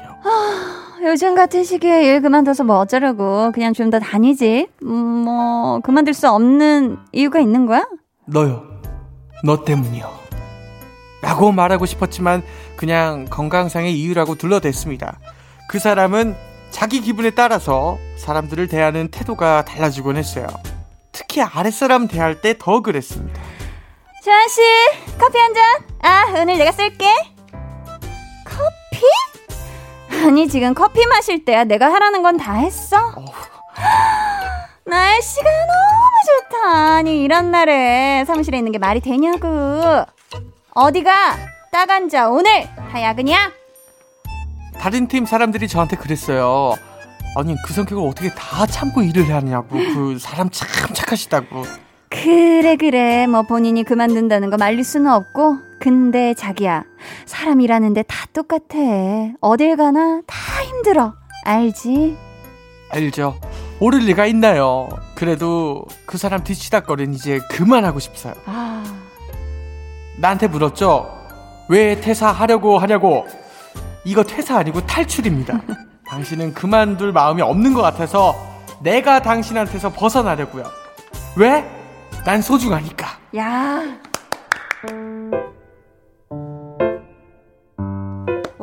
[1.04, 6.30] 요즘 같은 시기에 일 그만둬서 뭐 어쩌려고 그냥 좀 더 다니지 음, 뭐 그만둘 수
[6.30, 7.86] 없는 이유가 있는 거야?
[8.26, 8.64] 너요.
[9.44, 10.24] 너 때문이요.
[11.22, 12.44] 라고 말하고 싶었지만
[12.76, 15.20] 그냥 건강상의 이유라고 둘러댔습니다.
[15.70, 16.36] 그 사람은
[16.72, 20.48] 자기 기분에 따라서 사람들을 대하는 태도가 달라지곤 했어요.
[21.12, 23.42] 특히 아랫사람 대할 때 더 그랬습니다.
[24.24, 24.62] 주한 씨,
[25.18, 25.64] 커피 한 잔.
[26.02, 27.06] 아, 오늘 내가 쏠게.
[28.46, 29.06] 커피?
[30.26, 31.64] 아니, 지금 커피 마실 때야.
[31.66, 32.98] 내가 하라는 건 다 했어.
[34.86, 36.96] 날씨가 너무 좋다.
[36.96, 40.06] 아니, 이런 날에 사무실에 있는 게 말이 되냐고.
[40.74, 41.12] 어디가?
[41.72, 42.30] 딱 앉아.
[42.30, 43.52] 오늘 다 야근이야?
[44.80, 46.76] 다른 팀 사람들이 저한테 그랬어요.
[47.36, 51.64] 아니 그 성격을 어떻게 다 참고 일을 하냐고 그 사람 참 착하시다고
[52.10, 56.84] 그래 그래 뭐 본인이 그만둔다는 거 말릴 수는 없고 근데 자기야
[57.26, 58.78] 사람 일하는데 다 똑같아
[59.42, 62.16] 어딜 가나 다 힘들어 알지?
[62.92, 63.40] 알죠
[63.84, 68.84] 오를 리가 있나요 그래도 그 사람 뒤치다거리는 이제 그만하고 싶어요 아...
[70.18, 71.10] 나한테 물었죠
[71.70, 73.26] 왜 퇴사하려고 하냐고
[74.06, 75.62] 이거 퇴사 아니고 탈출입니다
[76.08, 80.66] 당신은 그만둘 마음이 없는 것 같아서 내가 당신한테서 벗어나려고요.
[81.38, 81.66] 왜?
[82.26, 83.08] 난 소중하니까.
[83.38, 83.82] 야.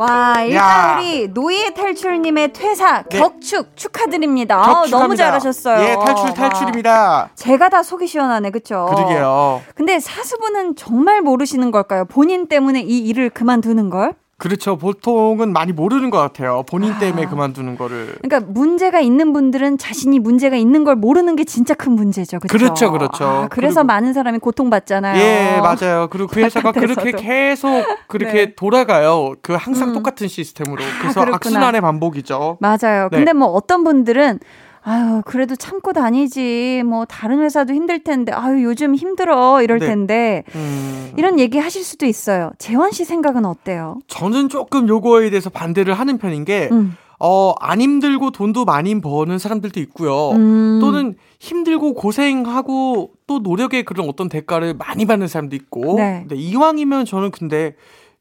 [0.01, 0.97] 와, 일단 야.
[0.99, 3.19] 우리 노예 탈출님의 퇴사 네.
[3.19, 4.57] 격축 축하드립니다.
[4.57, 5.85] 아, 너무 잘하셨어요.
[5.85, 7.29] 예, 탈출 탈출입니다.
[7.35, 8.87] 제가 다 속이 시원하네, 그쵸?
[8.95, 9.61] 그러게요.
[9.75, 12.07] 근데 사수분은 정말 모르시는 걸까요?
[12.07, 14.15] 본인 때문에 이 일을 그만두는 걸?
[14.41, 14.77] 그렇죠.
[14.77, 16.65] 보통은 많이 모르는 것 같아요.
[16.67, 17.29] 본인 때문에 아.
[17.29, 18.17] 그만두는 거를.
[18.23, 22.41] 그러니까 문제가 있는 분들은 자신이 문제가 있는 걸 모르는 게 진짜 큰 문제죠.
[22.41, 22.59] 그렇죠.
[22.59, 23.25] 그렇죠, 그렇죠.
[23.25, 25.21] 아, 그래서 많은 사람이 고통받잖아요.
[25.21, 26.09] 예, 맞아요.
[26.11, 28.55] 그리고 그 회사가 그렇게 계속 그렇게 네.
[28.55, 29.35] 돌아가요.
[29.43, 29.93] 그 항상 음.
[29.93, 30.83] 똑같은 시스템으로.
[31.03, 32.57] 그래서 아, 악순환의 반복이죠.
[32.61, 33.09] 맞아요.
[33.11, 33.19] 네.
[33.19, 34.41] 근데 뭐 어떤 분들은
[34.83, 36.83] 아유, 그래도 참고 다니지.
[36.87, 39.63] 뭐, 다른 회사도 힘들 텐데, 아유, 요즘 힘들어.
[39.63, 39.87] 이럴 네.
[39.87, 41.13] 텐데, 음...
[41.17, 42.51] 이런 얘기 하실 수도 있어요.
[42.59, 43.99] 재환 씨 생각은 어때요?
[44.07, 46.97] 저는 조금 요거에 대해서 반대를 하는 편인 게, 음.
[47.19, 50.31] 어, 안 힘들고 돈도 많이 버는 사람들도 있고요.
[50.31, 50.79] 음...
[50.81, 55.97] 또는 힘들고 고생하고 또 노력의 그런 어떤 대가를 많이 받는 사람도 있고.
[55.97, 56.21] 네.
[56.21, 57.75] 근데 이왕이면 저는 근데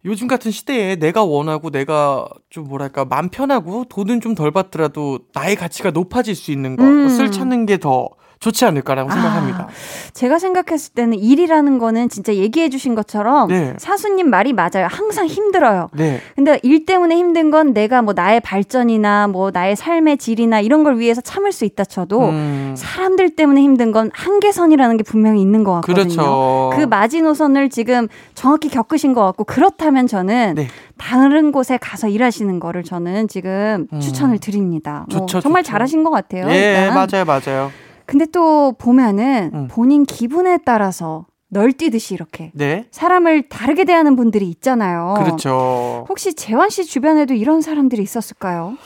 [0.05, 5.55] 요즘 같은 시대에 내가 원하고 내가 좀 뭐랄까 맘 편하고 돈은 좀 덜 받더라도 나의
[5.57, 7.31] 가치가 높아질 수 있는 것을 음.
[7.31, 8.09] 찾는 게 더
[8.39, 9.63] 좋지 않을까라고 생각합니다.
[9.63, 9.67] 아,
[10.13, 13.73] 제가 생각했을 때는 일이라는 거는 진짜 얘기해 주신 것처럼 네.
[13.77, 14.87] 사수님 말이 맞아요.
[14.89, 15.89] 항상 힘들어요.
[15.93, 16.21] 네.
[16.35, 20.99] 근데 일 때문에 힘든 건 내가 뭐 나의 발전이나 뭐 나의 삶의 질이나 이런 걸
[20.99, 22.75] 위해서 참을 수 있다 쳐도 음.
[22.77, 26.03] 사람들 때문에 힘든 건 한계선이라는 게 분명히 있는 것 같거든요.
[26.03, 26.71] 그렇죠.
[26.75, 30.67] 그 마지노선을 지금 정확히 겪으신 것 같고 그렇다면 저는 네.
[30.97, 33.99] 다른 곳에 가서 일하시는 거를 저는 지금 음.
[33.99, 35.05] 추천을 드립니다.
[35.09, 35.71] 뭐 좋죠, 정말 좋죠.
[35.71, 36.49] 잘하신 것 같아요.
[36.49, 36.93] 예, 일단.
[36.93, 37.71] 맞아요, 맞아요.
[38.09, 39.67] 근데 또 보면은 음.
[39.69, 42.85] 본인 기분에 따라서 널뛰듯이 이렇게 네?
[42.91, 45.15] 사람을 다르게 대하는 분들이 있잖아요.
[45.17, 46.05] 그렇죠.
[46.09, 48.77] 혹시 재환 씨 주변에도 이런 사람들이 있었을까요?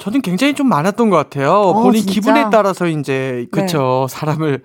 [0.00, 1.52] 저는 굉장히 좀 많았던 것 같아요.
[1.52, 2.12] 어, 본인 진짜?
[2.14, 4.16] 기분에 따라서 이제 그쵸 네.
[4.16, 4.62] 사람을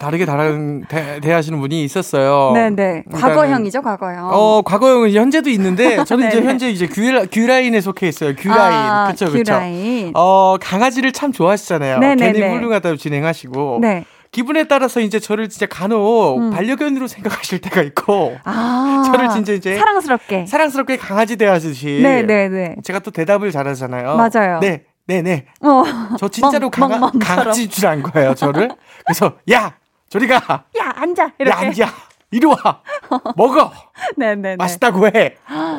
[0.00, 2.50] 다르게 다른 대, 대하시는 분이 있었어요.
[2.54, 3.04] 네네.
[3.12, 4.30] 과거형이죠, 과거형.
[4.32, 8.34] 어, 과거형은 현재도 있는데 저는 이제 현재 이제 규, 규라인에 속해 있어요.
[8.34, 8.90] 규라인.
[8.90, 9.44] 아, 그쵸, 그쵸.
[9.44, 10.10] 규라인.
[10.14, 12.00] 어, 강아지를 참 좋아하시잖아요.
[12.00, 12.32] 네네네.
[12.32, 13.78] 괜히 훌륭하다고 진행하시고.
[13.80, 14.04] 네.
[14.34, 16.50] 기분에 따라서 이제 저를 진짜 간혹 음.
[16.50, 23.12] 반려견으로 생각하실 때가 있고 아, 저를 진짜 이제 사랑스럽게 사랑스럽게 강아지 대하듯이 네네네 제가 또
[23.12, 24.16] 대답을 잘하잖아요.
[24.16, 24.58] 맞아요.
[24.58, 24.86] 네.
[25.06, 25.46] 네네.
[25.60, 25.84] 어.
[26.18, 28.70] 저 진짜로 멍, 강아, 멍, 강아지 줄안 거예요, 저를.
[29.04, 29.76] 그래서, 야!
[30.08, 30.64] 저리 가!
[30.78, 31.32] 야, 앉아!
[31.38, 31.50] 이렇게.
[31.54, 31.92] 야, 앉아!
[32.34, 32.56] 이리 와.
[33.36, 33.70] 먹어.
[34.16, 35.36] 네네 맛있다고 해.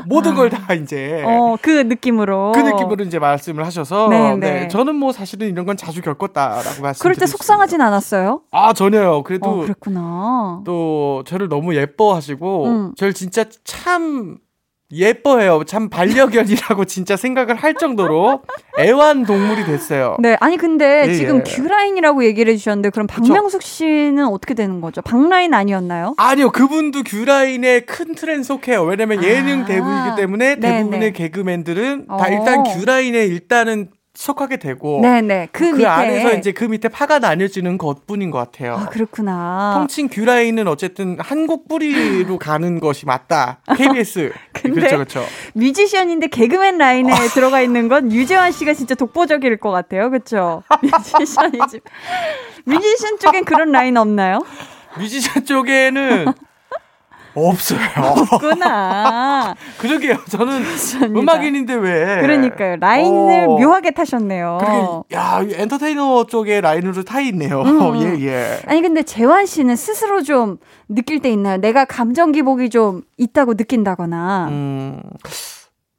[0.08, 2.52] 모든 걸 다 이제 어 그 느낌으로.
[2.54, 4.36] 그 느낌으로 이제 말씀을 하셔서 네네.
[4.38, 4.68] 네.
[4.70, 8.41] 저는 뭐 사실은 이런 건 자주 겪었다라고 말씀 그럴 때 속상하진 않았어요?
[8.52, 9.24] 아 전혀요.
[9.24, 10.62] 그래도 어, 그랬구나.
[10.65, 12.94] 또 저를 너무 예뻐하시고 음.
[12.96, 14.38] 저를 진짜 참
[14.91, 15.63] 예뻐해요.
[15.65, 18.43] 참 반려견이라고 진짜 생각을 할 정도로
[18.80, 20.15] 애완 동물이 됐어요.
[20.19, 21.43] 네, 아니 근데 예, 지금 예.
[21.43, 25.02] 규라인이라고 얘기를 해주셨는데 그럼 박명숙 씨는 어떻게 되는 거죠?
[25.02, 26.13] 박라인 아니었나요?
[26.17, 28.84] 아니요, 그분도 규라인의 큰 틀엔 속해요.
[28.84, 31.12] 왜냐면 예능 아~ 대부이기 때문에 대부분의 네네.
[31.12, 32.63] 개그맨들은 다 일단 어.
[32.63, 35.86] 규라인의 일단은 속하게 되고 네네 그, 그 밑에.
[35.86, 38.75] 안에서 이제 그 밑에 파가 나뉘어지는 것뿐인 것 같아요.
[38.75, 39.73] 아 그렇구나.
[39.78, 43.60] 통칭 규라인은 어쨌든 한국 뿌리로 가는 것이 맞다.
[43.75, 44.32] KBS.
[44.54, 45.25] 근데 그렇죠, 그렇죠.
[45.54, 50.63] 뮤지션인데 개그맨 라인에 들어가 있는 건 유재환 씨가 진짜 독보적일 것 같아요, 그렇죠?
[50.82, 51.82] 뮤지션이지.
[52.65, 54.39] 뮤지션 쪽엔 그런 라인 없나요?
[54.97, 56.25] 뮤지션 쪽에는
[57.36, 57.80] 없어요.
[58.32, 59.56] 없구나.
[59.78, 60.17] 그러게요.
[60.30, 61.19] 저는 맞습니다.
[61.19, 62.21] 음악인인데 왜?
[62.21, 62.78] 그러니까요.
[62.78, 63.58] 라인을 어.
[63.58, 64.58] 묘하게 타셨네요.
[64.62, 67.62] 그러게, 야, 이 엔터테이너 쪽에 라인으로 타 있네요.
[67.62, 68.02] 음.
[68.19, 68.60] 예, 예.
[68.65, 71.58] 아니 근데 재환 씨는 스스로 좀 느낄 때 있나요?
[71.58, 75.02] 내가 감정 기복이 좀 있다고 느낀다거나 음,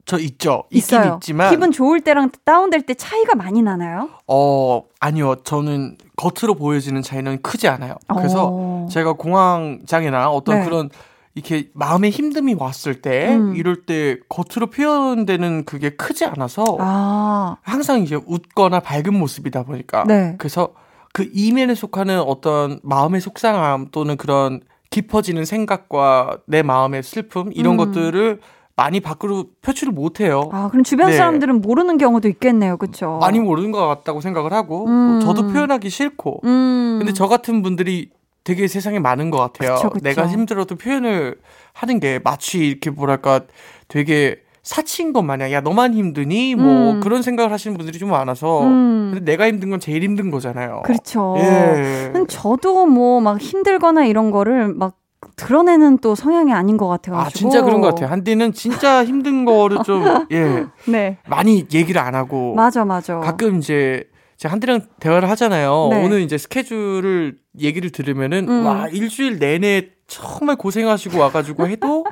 [0.05, 0.64] 저 있죠.
[0.70, 1.14] 있긴 있어요.
[1.16, 1.51] 있지만.
[1.51, 4.09] 기분 좋을 때랑 다운될 때 차이가 많이 나나요?
[4.29, 5.37] 어, 아니요.
[5.42, 7.96] 저는 겉으로 보여지는 차이는 크지 않아요.
[8.16, 8.88] 그래서 어.
[8.90, 10.64] 제가 공황장애나 어떤 네.
[10.64, 10.90] 그런
[11.37, 13.55] 이렇게 마음의 힘듦이 왔을 때 음.
[13.55, 20.35] 이럴 때 겉으로 표현되는 그게 크지 않아서 아, 항상 이제 웃거나 밝은 모습이다 보니까 네.
[20.38, 20.70] 그래서
[21.12, 27.77] 그 이면에 속하는 어떤 마음의 속상함 또는 그런 깊어지는 생각과 내 마음의 슬픔 이런 음.
[27.77, 28.40] 것들을
[28.75, 30.49] 많이 밖으로 표출을 못 해요.
[30.53, 31.16] 아 그럼 주변 네.
[31.18, 33.18] 사람들은 모르는 경우도 있겠네요, 그렇죠?
[33.20, 35.20] 많이 모르는 것 같다고 생각을 하고 음.
[35.20, 36.96] 또 저도 표현하기 싫고 음.
[36.99, 38.11] 근데 저 같은 분들이
[38.46, 39.74] 되게 세상에 많은 것 같아요.
[39.74, 40.04] 그쵸, 그쵸.
[40.04, 41.35] 내가 힘들어도 표현을
[41.72, 43.40] 하는 게 마치 이렇게 뭐랄까
[43.88, 47.00] 되게 사치인 것 마냥 야 너만 힘드니 뭐 음.
[47.00, 49.11] 그런 생각을 하시는 분들이 좀 많아서 음.
[49.14, 50.82] 근데 내가 힘든 건 제일 힘든 거잖아요.
[50.85, 51.35] 그렇죠.
[51.38, 52.12] 예.
[52.28, 54.94] 저도 뭐 막 힘들거나 이런 거를 막
[55.35, 57.26] 드러내는 또 성향이 아닌 것 같아가지고.
[57.26, 58.09] 아 진짜 그런 것 같아요.
[58.11, 63.18] 한디는 진짜 힘든 거를 좀 예 네, 많이 얘기를 안 하고 맞아, 맞아.
[63.18, 64.04] 가끔 이제
[64.37, 65.88] 제가 한디랑 대화를 하잖아요.
[65.90, 66.05] 네.
[66.05, 68.66] 오늘 이제 스케줄을 얘기를 들으면은 음.
[68.66, 72.05] 와 일주일 내내 정말 고생하시고 와가지고 해도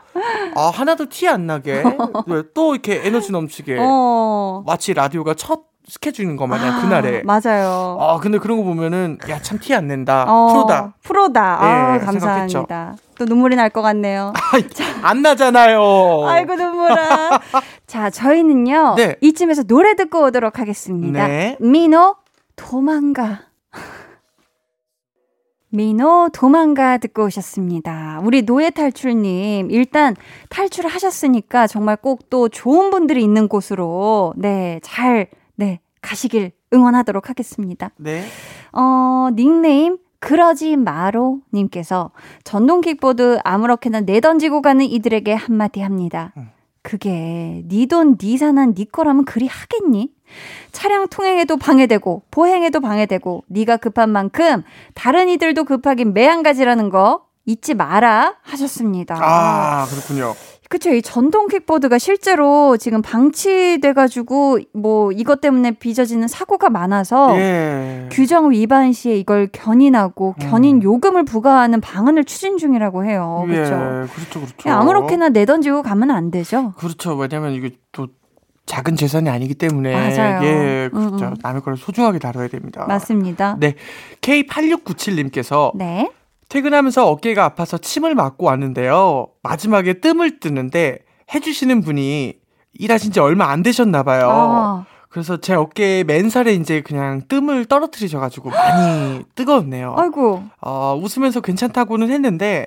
[0.56, 1.82] 아 하나도 티 안 나게
[2.26, 4.64] 네, 또 이렇게 에너지 넘치게 어.
[4.66, 7.98] 마치 라디오가 첫 스케줄인 것 마냥 아, 그날에 맞아요.
[8.00, 11.62] 아 근데 그런 거 보면은 야 참 티 안 낸다 어, 프로다 프로다.
[11.62, 12.96] 아, 예, 감사합니다.
[13.16, 14.32] 또 눈물이 날 것 같네요.
[15.02, 16.24] 안 나잖아요.
[16.26, 17.40] 아이고 눈물아.
[17.86, 18.94] 자, 저희는요.
[18.96, 19.16] 네.
[19.20, 21.26] 이쯤에서 노래 듣고 오도록 하겠습니다.
[21.26, 21.56] 네.
[21.60, 22.16] 민호
[22.56, 23.40] 도망가.
[25.70, 28.20] 민호 도망가 듣고 오셨습니다.
[28.22, 30.14] 우리 노예 탈출님 일단
[30.48, 37.90] 탈출을 하셨으니까 정말 꼭 또 좋은 분들이 있는 곳으로 네잘 네 가시길 응원하도록 하겠습니다.
[37.96, 38.24] 네.
[38.72, 42.10] 어, 닉네임 그러지 마로 님께서
[42.44, 46.32] 전동 킥보드 아무렇게나 내던지고 가는 이들에게 한마디 합니다.
[46.38, 46.48] 음.
[46.80, 50.10] 그게 네 돈, 네 산한 네 거라면 그리 하겠니?
[50.72, 54.62] 차량 통행에도 방해되고 보행에도 방해되고 네가 급한 만큼
[54.94, 59.18] 다른 이들도 급하긴 매한가지라는 거 잊지 마라 하셨습니다.
[59.20, 60.34] 아 그렇군요.
[60.74, 60.92] 그쵸.
[60.92, 68.08] 이 전동 킥보드가 실제로 지금 방치돼가지고 뭐 이것 때문에 빚어지는 사고가 많아서 예.
[68.10, 73.44] 규정 위반 시에 이걸 견인하고 견인 요금을 부과하는 방안을 추진 중이라고 해요.
[73.46, 73.72] 그렇죠.
[73.72, 74.68] 예, 그렇죠, 그렇죠.
[74.68, 76.72] 아무렇게나 내던지고 가면 안 되죠.
[76.76, 77.14] 그렇죠.
[77.14, 78.08] 왜냐면 이게 또
[78.66, 80.44] 작은 재산이 아니기 때문에 맞아요.
[80.44, 81.26] 예, 음, 그렇죠.
[81.26, 81.36] 음.
[81.40, 82.84] 남의 걸 소중하게 다뤄야 됩니다.
[82.88, 83.58] 맞습니다.
[83.60, 83.74] 네.
[84.22, 86.10] K8697님께서 네.
[86.48, 89.28] 퇴근하면서 어깨가 아파서 침을 맞고 왔는데요.
[89.42, 90.98] 마지막에 뜸을 뜨는데
[91.34, 92.34] 해주시는 분이
[92.74, 94.28] 일하신 지 얼마 안 되셨나 봐요.
[94.30, 99.94] 아, 그래서 제 어깨에 맨살에 이제 그냥 뜸을 떨어뜨리셔가지고 많이 뜨거웠네요.
[99.96, 100.42] 아이고.
[100.60, 102.66] 어, 웃으면서 괜찮다고는 했는데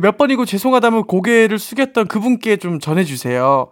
[0.00, 3.68] 몇 번이고 죄송하다면 고개를 숙였던 그분께 좀 전해주세요.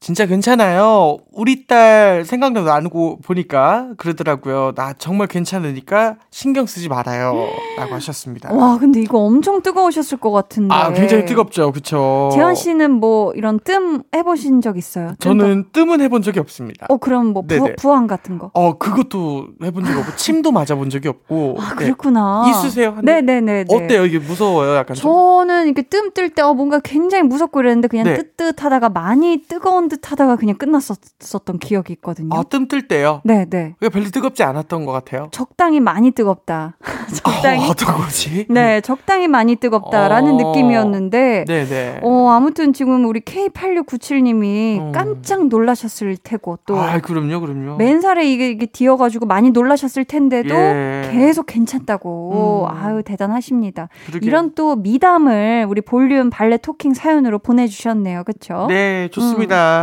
[0.00, 1.18] 진짜 괜찮아요.
[1.32, 4.72] 우리 딸 생각도 나누고 보니까 그러더라고요.
[4.76, 7.34] 나 정말 괜찮으니까 신경 쓰지 말아요.
[7.76, 8.52] 라고 하셨습니다.
[8.54, 10.72] 와, 근데 이거 엄청 뜨거우셨을 것 같은데.
[10.72, 11.72] 아, 굉장히 뜨겁죠.
[11.72, 12.30] 그쵸.
[12.32, 15.14] 재현 씨는 뭐 이런 뜸 해보신 적 있어요?
[15.18, 16.86] 뜸 저는 뜸은 해본 적이 없습니다.
[16.88, 17.74] 어, 그럼 뭐 부.
[17.76, 18.50] 부항 같은 거.
[18.54, 21.56] 어, 그것도 해본 적이 없고, 침도 맞아본 적이 없고.
[21.58, 21.84] 아, 네.
[21.86, 22.44] 그렇구나.
[22.50, 22.92] 있으세요?
[22.96, 23.64] 한 네네네.
[23.68, 24.04] 어때요?
[24.06, 24.76] 이게 무서워요?
[24.76, 25.10] 약간 좀?
[25.10, 28.14] 저는 이렇게 뜸 뜰 때 어, 뭔가 굉장히 무섭고 이랬는데 그냥 네.
[28.16, 32.34] 뜨뜻하다가 많이 뜨거운 듯 하다가 그냥 끝났었던 기억이 있거든요.
[32.34, 33.22] 아, 뜸 뜰 때요?
[33.24, 33.74] 네네.
[33.78, 35.28] 그게 별로 뜨겁지 않았던 것 같아요.
[35.30, 36.76] 적당히 많이 뜨겁다.
[37.14, 37.64] 적당히.
[37.66, 38.46] 어, 어떤 거지?
[38.50, 40.36] 네, 적당히 많이 뜨겁다라는 어.
[40.52, 42.00] 느낌이었는데 네네.
[42.02, 44.92] 어, 아무튼 지금 우리 K8697님이 어.
[44.92, 47.76] 깜짝 놀라셨을 테고 또 아, 그럼요, 그럼요.
[47.76, 51.08] 맨살에 이게, 이게 뒤어가지고 많이 놀라셨을 텐데도 예.
[51.12, 52.76] 계속 괜찮다고 음.
[52.76, 53.88] 아유 대단하십니다.
[54.06, 54.28] 그러게요.
[54.28, 58.66] 이런 또 미담을 우리 볼륨 발레 토킹 사연으로 보내주셨네요, 그렇죠?
[58.68, 59.77] 네, 좋습니다.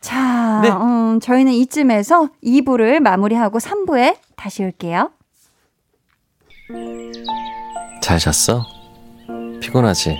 [0.00, 0.70] 자, 네.
[0.70, 5.10] 음, 저희는 이쯤에서 2부를 마무리하고 3부에 다시 올게요.
[8.02, 8.64] 잘 잤어?
[9.60, 10.16] 피곤하지?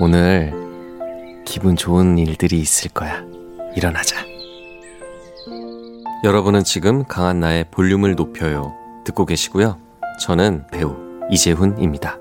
[0.00, 0.52] 오늘
[1.44, 3.22] 기분 좋은 일들이 있을 거야.
[3.74, 4.16] 일어나자.
[6.24, 8.74] 여러분은 지금 강한 나의 볼륨을 높여요.
[9.04, 9.78] 듣고 계시고요.
[10.20, 10.96] 저는 배우
[11.30, 12.18] 이재훈입니다.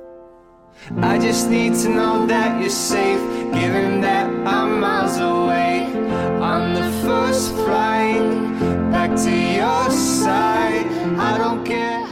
[1.01, 3.21] I just need to know that you're safe,
[3.53, 5.85] given that I'm miles away.
[6.39, 8.21] On the first flight
[8.91, 10.87] back to your side,
[11.17, 12.04] I don't care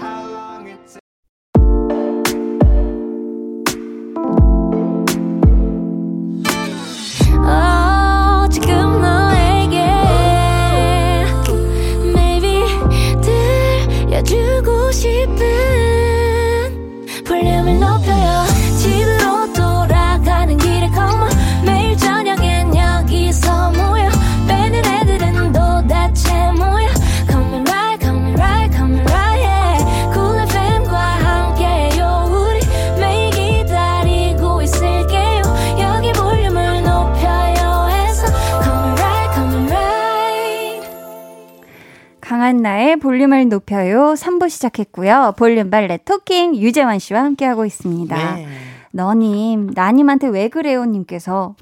[42.54, 44.14] 강한 나의 볼륨을 높여요.
[44.14, 45.34] 3부 시작했고요.
[45.38, 48.36] 볼륨 발레 토킹 유재환 씨와 함께하고 있습니다.
[48.36, 48.48] 네.
[48.92, 50.86] 너님, 나님한테 왜 그래요?
[50.86, 51.56] 님께서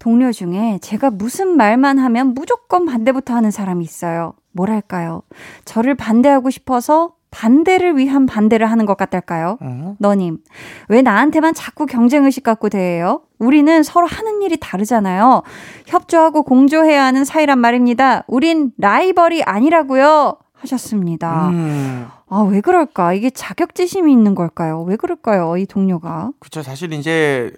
[0.00, 4.34] 동료 중에 제가 무슨 말만 하면 무조건 반대부터 하는 사람이 있어요.
[4.50, 5.22] 뭐랄까요?
[5.64, 9.58] 저를 반대하고 싶어서 반대를 위한 반대를 하는 것 같달까요?
[9.60, 9.96] 어?
[9.98, 10.38] 너님,
[10.88, 13.22] 왜 나한테만 자꾸 경쟁의식 갖고 대해요?
[13.38, 15.42] 우리는 서로 하는 일이 다르잖아요.
[15.86, 18.22] 협조하고 공조해야 하는 사이란 말입니다.
[18.28, 20.36] 우린 라이벌이 아니라고요.
[20.54, 21.48] 하셨습니다.
[21.48, 23.14] 음, 아, 왜 그럴까?
[23.14, 24.82] 이게 자격지심이 있는 걸까요?
[24.82, 25.56] 왜 그럴까요?
[25.56, 26.30] 이 동료가.
[26.38, 26.62] 그쵸.
[26.62, 27.50] 사실 이제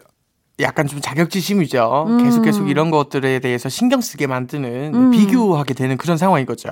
[0.60, 2.04] 약간 좀 자격지심이죠.
[2.08, 2.24] 음.
[2.24, 5.10] 계속 계속 이런 것들에 대해서 신경 쓰게 만드는 음.
[5.10, 6.70] 비교하게 되는 그런 상황인 거죠.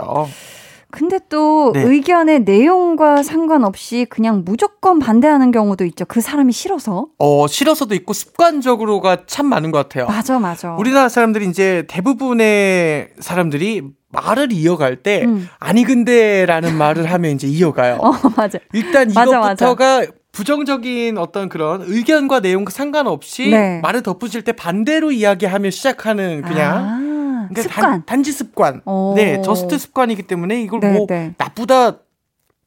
[0.93, 1.83] 근데 또 네.
[1.83, 6.05] 의견의 내용과 상관없이 그냥 무조건 반대하는 경우도 있죠.
[6.05, 7.07] 그 사람이 싫어서.
[7.19, 10.07] 어, 싫어서도 있고 습관적으로가 참 많은 것 같아요.
[10.07, 10.75] 맞아, 맞아.
[10.77, 15.49] 우리나라 사람들이 이제 대부분의 사람들이 말을 이어갈 때 음.
[15.59, 17.97] 아니 근데라는 말을 하면 이제 이어가요.
[18.03, 18.59] 어, 맞아.
[18.75, 23.81] 일단 맞아, 이것부터가 부정적인 어떤 그런 의견과 내용과 상관없이 네.
[23.81, 27.12] 말을 덧붙일 때 반대로 이야기하며 시작하는 그냥 아,
[27.53, 28.07] 그러니까 습관.
[28.07, 28.83] 단, 지 습관.
[28.85, 29.15] 오.
[29.17, 31.35] 네, 저스트 습관이기 때문에 이걸 네, 뭐 네.
[31.37, 31.99] 나쁘다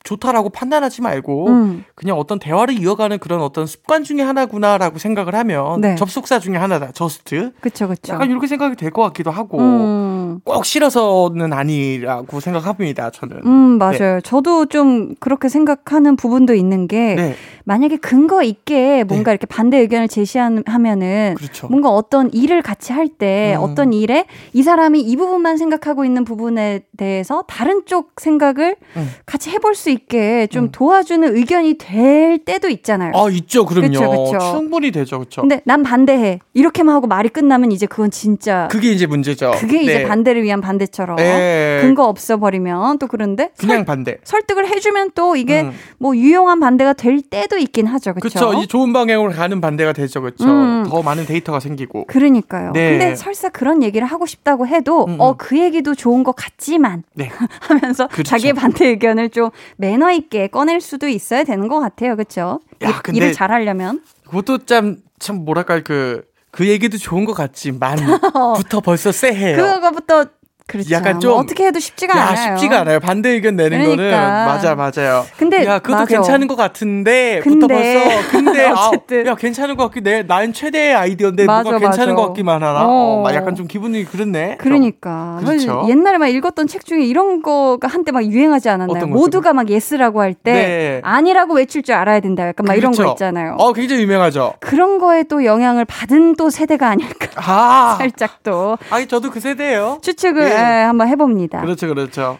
[0.05, 1.83] 좋다라고 판단하지 말고 음.
[1.95, 5.95] 그냥 어떤 대화를 이어가는 그런 어떤 습관 중에 하나구나라고 생각을 하면 네.
[5.95, 6.91] 접속사 중에 하나다.
[6.93, 7.51] 저스트.
[7.59, 8.13] 그쵸, 그쵸.
[8.13, 10.39] 약간 이렇게 생각이 될 것 같기도 하고 음.
[10.45, 13.09] 꼭 싫어서는 아니라고 생각합니다.
[13.09, 13.41] 저는.
[13.45, 14.21] 음, 맞아요.
[14.23, 17.35] 저도 좀 그렇게 생각하는 부분도 있는 게 네,
[17.65, 21.67] 만약에 근거 있게 뭔가 이렇게 반대 의견을 제시하면은 그렇죠.
[21.67, 23.63] 뭔가 어떤 일을 같이 할때 음.
[23.63, 29.09] 어떤 일에 이 사람이 이 부분만 생각하고 있는 부분에 대해서 다른 쪽 생각을 음.
[29.25, 30.71] 같이 해볼 수 있게 좀 음.
[30.71, 33.11] 도와주는 의견이 될 때도 있잖아요.
[33.15, 33.87] 아 있죠, 그럼요.
[33.87, 34.39] 그쵸, 그쵸.
[34.51, 35.41] 충분히 되죠, 그렇죠.
[35.41, 36.39] 근데 난 반대해.
[36.53, 39.51] 이렇게만 하고 말이 끝나면 이제 그건 진짜 그게 이제 문제죠.
[39.57, 40.03] 그게 이제 네.
[40.07, 41.79] 반대를 위한 반대처럼 예.
[41.81, 44.17] 근거 없어 버리면 또 그런데 그냥 설, 반대.
[44.23, 45.71] 설득을 해주면 또 이게 음.
[45.97, 48.39] 뭐 유용한 반대가 될 때도 있긴 하죠, 그렇죠?
[48.39, 48.61] 그렇죠.
[48.61, 50.45] 이 좋은 방향으로 가는 반대가 되죠, 그렇죠.
[50.45, 50.85] 음.
[50.87, 52.05] 더 많은 데이터가 생기고.
[52.07, 52.71] 그러니까요.
[52.73, 52.91] 네.
[52.91, 55.17] 근데 설사 그런 얘기를 하고 싶다고 해도 음, 음.
[55.19, 57.29] 어그 얘기도 좋은 것 같지만 네.
[57.61, 58.23] 하면서 그렇죠.
[58.23, 59.49] 자기의 반대 의견을 좀
[59.85, 62.59] 매너 있게 꺼낼 수도 있어야 되는 것 같아요, 그렇죠?
[62.81, 67.97] 야, 근데- 일을 잘 하려면 그것도 참, 참 뭐랄까, 그, 그 얘기도 좋은 것 같지만,
[68.57, 69.57] 부터 벌써 쎄해요.
[69.57, 70.25] 그거부터
[70.67, 70.89] 그렇죠.
[70.95, 72.57] 약간 뭐 좀- 어떻게 해도 쉽지가 야, 않아요.
[72.57, 72.99] 쉽지가 않아요.
[72.99, 73.97] 반대 의견 내는 거는.
[73.97, 74.45] 그러니까.
[74.47, 75.23] 맞아, 맞아요.
[75.37, 76.05] 근데 야, 그것도 맞아.
[76.15, 78.03] 괜찮은 것 같은데, 부터 근데.
[78.03, 79.27] 벌써, 근데, 아, 어쨌든.
[79.27, 82.21] 야, 괜찮은 것 같긴 내, 난 최대의 아이디어인데, 맞아, 뭐가 괜찮은 맞아.
[82.21, 82.83] 것 같기만 하나?
[82.83, 82.89] 어.
[82.89, 84.57] 어, 막 약간 좀 기분이 그렇네.
[84.59, 85.85] 그러니까 그렇죠.
[85.87, 89.05] 옛날에 막 읽었던 책 중에 이런 거가 한때 막 유행하지 않았나요?
[89.05, 91.01] 모두가 막 yes라고 할때 네.
[91.03, 92.47] 아니라고 외칠 줄 알아야 된다.
[92.47, 93.13] 약간 막 이런 거 그렇죠.
[93.13, 93.55] 있잖아요.
[93.59, 94.53] 어, 굉장히 유명하죠.
[94.61, 99.99] 그런 거에 또 영향을 받은 또 세대가 아닐까 아, 살짝 또 아니, 저도 그 세대예요.
[100.01, 100.54] 추측을 예.
[100.55, 101.61] 예, 한번 해봅니다.
[101.61, 102.37] 그렇죠, 그렇죠.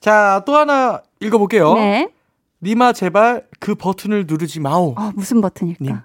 [0.00, 1.74] 자, 또 하나 읽어볼게요.
[1.74, 2.10] 네.
[2.62, 4.94] 니마 제발 그 버튼을 누르지 마오.
[4.96, 5.84] 어, 무슨 버튼일까?
[5.84, 5.96] 님.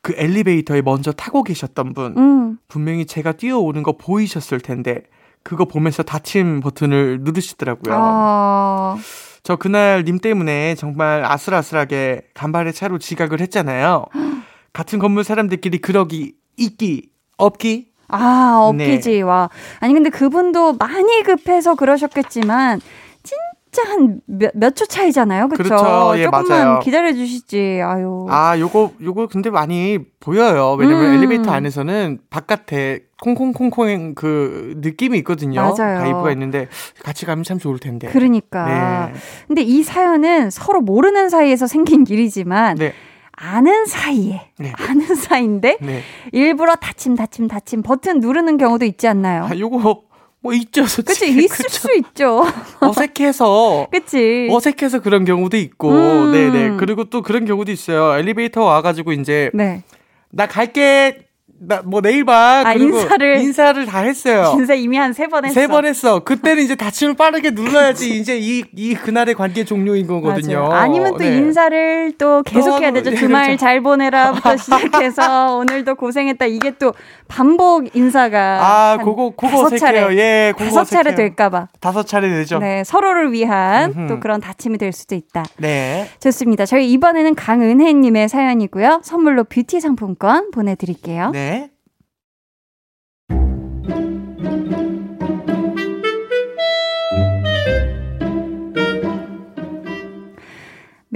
[0.00, 2.58] 그 엘리베이터에 먼저 타고 계셨던 분 음.
[2.68, 5.02] 분명히 제가 뛰어오는 거 보이셨을 텐데
[5.42, 7.94] 그거 보면서 닫힘 버튼을 누르시더라고요.
[7.96, 8.96] 어,
[9.42, 14.06] 저 그날 님 때문에 정말 아슬아슬하게 간발의 차로 지각을 했잖아요.
[14.72, 19.10] 같은 건물 사람들끼리 그러기 있기 없기 아, 없기지.
[19.10, 19.22] 네.
[19.22, 19.48] 와.
[19.80, 22.80] 아니, 근데 그분도 많이 급해서 그러셨겠지만,
[23.22, 25.48] 진짜 한 몇 초 차이잖아요.
[25.48, 25.62] 그쵸?
[25.64, 26.12] 그렇죠.
[26.18, 26.78] 예, 조금만 맞아요.
[26.80, 27.82] 기다려주시지.
[27.84, 28.26] 아유.
[28.30, 30.76] 아 요거 요거 근데 많이 보여요.
[30.78, 31.14] 왜냐면 음.
[31.18, 35.60] 엘리베이터 안에서는 바깥에 콩콩콩콩 그 느낌이 있거든요.
[35.76, 35.98] 맞아요.
[36.00, 36.68] vibe가 있는데
[37.04, 38.08] 같이 가면 참 좋을 텐데.
[38.08, 39.10] 그러니까.
[39.12, 39.18] 네.
[39.46, 42.92] 근데 이 사연은 서로 모르는 사이에서 생긴 일이지만, 네.
[43.36, 44.72] 아는 사이에, 네.
[44.76, 46.02] 아는 사이인데, 네.
[46.32, 49.44] 일부러 다침, 다침, 다침 버튼 누르는 경우도 있지 않나요?
[49.44, 50.02] 아, 요거
[50.40, 51.44] 뭐 있죠, 그치, 솔직히.
[51.44, 51.68] 있을 그쵸?
[51.78, 52.44] 수 있죠.
[52.80, 54.48] 어색해서 그치.
[54.50, 56.32] 어색해서 그런 경우도 있고, 음.
[56.32, 56.76] 네네.
[56.78, 58.16] 그리고 또 그런 경우도 있어요.
[58.18, 59.82] 엘리베이터 와가지고 이제 네.
[60.30, 61.25] 나 갈게
[61.58, 62.62] 나 뭐 내일 봐.
[62.66, 64.52] 아, 그리고 인사를- 인사를 다 했어요.
[64.58, 65.54] 인사 이미 한 세 번 했어.
[65.54, 66.20] 세 번 했어.
[66.20, 70.68] 그때는 이제 닫힘을 빠르게 눌러야지 이제 이, 이 그날의 관계 종료인 거거든요.
[70.68, 70.72] 맞아요.
[70.72, 71.36] 아니면 또 네.
[71.36, 73.16] 인사를 또 계속 해야 또 되죠.
[73.16, 73.60] 주말 그렇죠.
[73.60, 76.44] 잘 보내라부터 시작해서 오늘도 고생했다.
[76.46, 76.92] 이게 또
[77.28, 79.76] 반복 인사가 아, 한 그거 그거 다섯.
[79.78, 81.16] 차례, 예, 그거 다섯 차례 어색해요.
[81.16, 81.68] 될까 봐.
[81.80, 82.58] 다섯 차례 되죠.
[82.58, 82.66] 네.
[82.66, 84.08] 네, 서로를 위한 음흠.
[84.08, 85.44] 또 그런 다짐이 될 수도 있다.
[85.58, 86.08] 네.
[86.20, 86.66] 좋습니다.
[86.66, 89.00] 저희 이번에는 강은혜 님의 사연이고요.
[89.02, 91.30] 선물로 뷰티 상품권 보내 드릴게요.
[91.32, 91.45] 네.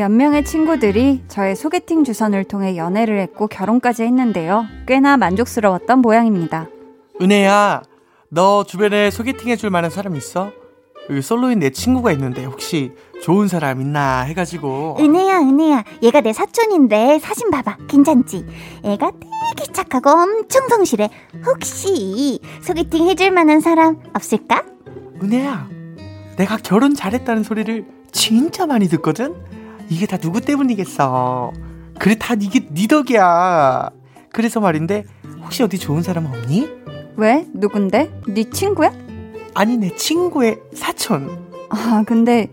[0.01, 4.65] 몇 명의 친구들이 저의 소개팅 주선을 통해 연애를 했고 결혼까지 했는데요.
[4.87, 6.69] 꽤나 만족스러웠던 모양입니다.
[7.21, 7.83] 은혜야,
[8.31, 10.53] 너 주변에 소개팅 해줄 만한 사람 있어?
[11.11, 12.93] 여기 솔로인 내 친구가 있는데 혹시
[13.23, 14.97] 좋은 사람 있나 해가지고.
[15.01, 15.85] 은혜야, 은혜야.
[16.03, 17.77] 얘가 내 사촌인데 사진 봐봐.
[17.87, 18.47] 괜찮지?
[18.83, 19.13] 애가
[19.55, 21.11] 되게 착하고 엄청 성실해.
[21.45, 24.65] 혹시 소개팅 해줄 만한 사람 없을까?
[25.23, 25.69] 은혜야,
[26.39, 29.60] 내가 결혼 잘했다는 소리를 진짜 많이 듣거든?
[29.91, 31.53] 이게 다 누구 때문이겠어.
[31.99, 33.91] 그래, 다 이게 네 덕이야.
[34.33, 35.05] 그래서 말인데,
[35.43, 36.69] 혹시 어디 좋은 사람 없니?
[37.17, 37.47] 왜?
[37.53, 38.11] 누군데?
[38.29, 38.93] 네 친구야?
[39.55, 41.29] 아니, 내 친구의 사촌.
[41.71, 42.51] 아, 근데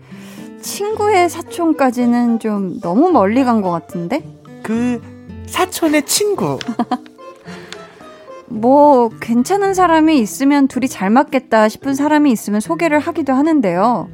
[0.60, 4.22] 친구의 사촌까지는 좀 너무 멀리 간 것 같은데?
[4.62, 5.00] 그,
[5.46, 6.58] 사촌의 친구.
[8.50, 14.08] 뭐 괜찮은 사람이 있으면 둘이 잘 맞겠다 싶은 사람이 있으면 소개를 하기도 하는데요.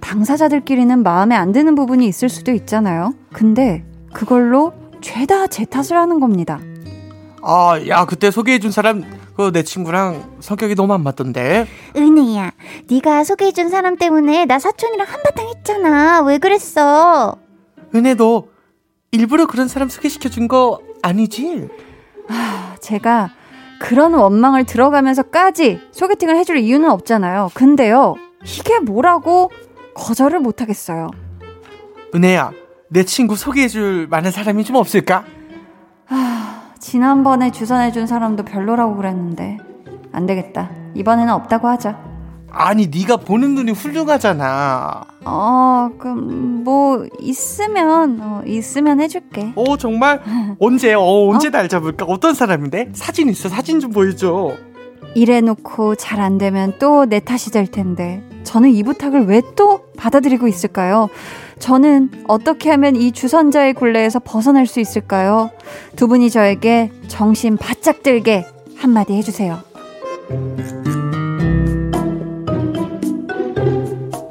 [0.00, 3.14] 당사자들끼리는 마음에 안 드는 부분이 있을 수도 있잖아요.
[3.32, 6.60] 근데 그걸로 죄다 제 탓을 하는 겁니다.
[7.42, 9.04] 아, 야, 그때 소개해준 사람,
[9.36, 11.66] 그 내 친구랑 성격이 너무 안 맞던데.
[11.96, 12.50] 은혜야,
[12.90, 16.22] 네가 소개해준 사람 때문에 나 사촌이랑 한바탕 했잖아.
[16.22, 17.36] 왜 그랬어?
[17.94, 18.48] 은혜 도
[19.12, 21.68] 일부러 그런 사람 소개시켜준 거 아니지?
[22.80, 23.30] 제가
[23.80, 27.50] 그런 원망을 들어가면서까지 소개팅을 해줄 이유는 없잖아요.
[27.54, 29.50] 근데요, 이게 뭐라고
[29.98, 31.10] 거절을 못 하겠어요.
[32.14, 32.52] 은혜야,
[32.88, 35.24] 내 친구 소개해줄 만한 사람이 좀 없을까?
[36.78, 39.58] 지난번에 주선해준 사람도 별로라고 그랬는데
[40.12, 40.70] 안 되겠다.
[40.94, 41.98] 이번에는 없다고 하자.
[42.50, 45.02] 아니, 네가 보는 눈이 훌륭하잖아.
[45.26, 49.52] 어, 그럼 뭐 있으면 어, 있으면 해줄게.
[49.54, 50.22] 어, 정말?
[50.58, 52.06] 언제, 어, 언제 날 잡을까?
[52.06, 52.90] 어떤 사람인데?
[52.94, 54.54] 사진 있어, 사진 좀 보여줘.
[55.14, 60.46] 이래놓고 잘 안 되면 또 내 탓이 될 텐데 저는 이 부탁을 왜 또 받아들이고
[60.46, 61.08] 있을까요?
[61.58, 65.50] 저는 어떻게 하면 이 주선자의 굴레에서 벗어날 수 있을까요?
[65.96, 69.58] 두 분이 저에게 정신 바짝 들게 한마디 해주세요.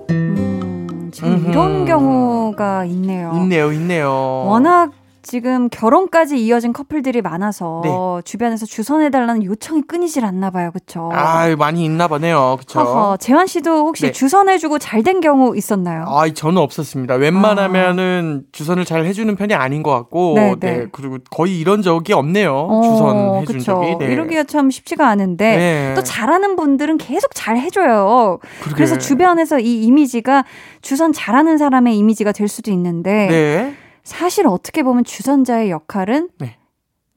[0.09, 1.49] 음, 지금 음흠.
[1.49, 3.31] 이런 경우가 있네요.
[3.35, 4.09] 있네요, 있네요.
[4.45, 4.91] 워낙
[5.27, 7.89] 지금 결혼까지 이어진 커플들이 많아서 네.
[8.23, 10.71] 주변에서 주선해달라는 요청이 끊이질 않나 봐요.
[10.71, 11.09] 그쵸?
[11.13, 12.55] 아, 많이 있나 보네요.
[12.59, 12.79] 그쵸?
[12.79, 14.11] 허허, 재환 씨도 혹시 네.
[14.13, 16.03] 주선해주고 잘 된 경우 있었나요?
[16.07, 17.15] 아, 저는 없었습니다.
[17.15, 20.85] 웬만하면은 주선을 잘 해주는 편이 아닌 것 같고, 네, 네, 네.
[20.91, 22.53] 그리고 거의 이런 적이 없네요.
[22.53, 23.73] 어, 주선 해준 그쵸.
[23.73, 23.97] 적이.
[23.99, 24.11] 네.
[24.11, 25.93] 이러기가 참 쉽지가 않은데 네.
[25.95, 28.39] 또 잘하는 분들은 계속 잘 해줘요.
[28.61, 28.75] 그러게.
[28.75, 30.43] 그래서 주변에서 이 이미지가
[30.81, 33.75] 주선 잘하는 사람의 이미지가 될 수도 있는데 네.
[34.07, 36.55] 사실 어떻게 보면 주선자의 역할은 네.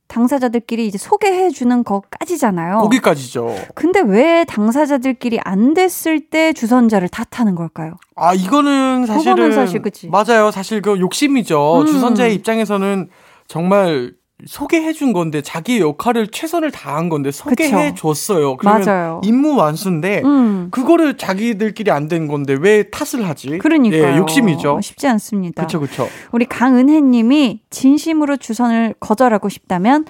[0.08, 2.78] 당사자들끼리 이제 소개해 주는 것까지잖아요.
[2.78, 3.54] 거기까지죠.
[3.76, 7.94] 근데 왜 당사자들끼리 안 됐을 때 주선자를 탓하는 걸까요?
[8.16, 9.52] 아, 이거는 사실은.
[9.52, 10.08] 사실 그치.
[10.08, 10.50] 맞아요.
[10.50, 11.82] 사실 그 욕심이죠.
[11.82, 11.86] 음.
[11.86, 13.08] 주선자의 입장에서는
[13.46, 14.14] 정말
[14.46, 18.56] 소개해 준 건데, 자기 역할을 최선을 다한 건데, 소개해 줬어요.
[18.56, 19.20] 그러면 맞아요.
[19.24, 20.68] 임무 완수인데, 음.
[20.70, 23.58] 그거를 자기들끼리 안 된 건데, 왜 탓을 하지?
[23.58, 24.14] 그러니까요.
[24.14, 24.80] 예, 욕심이죠.
[24.82, 25.62] 쉽지 않습니다.
[25.62, 26.08] 그쵸, 그쵸.
[26.32, 30.06] 우리 강은혜님이 진심으로 주선을 거절하고 싶다면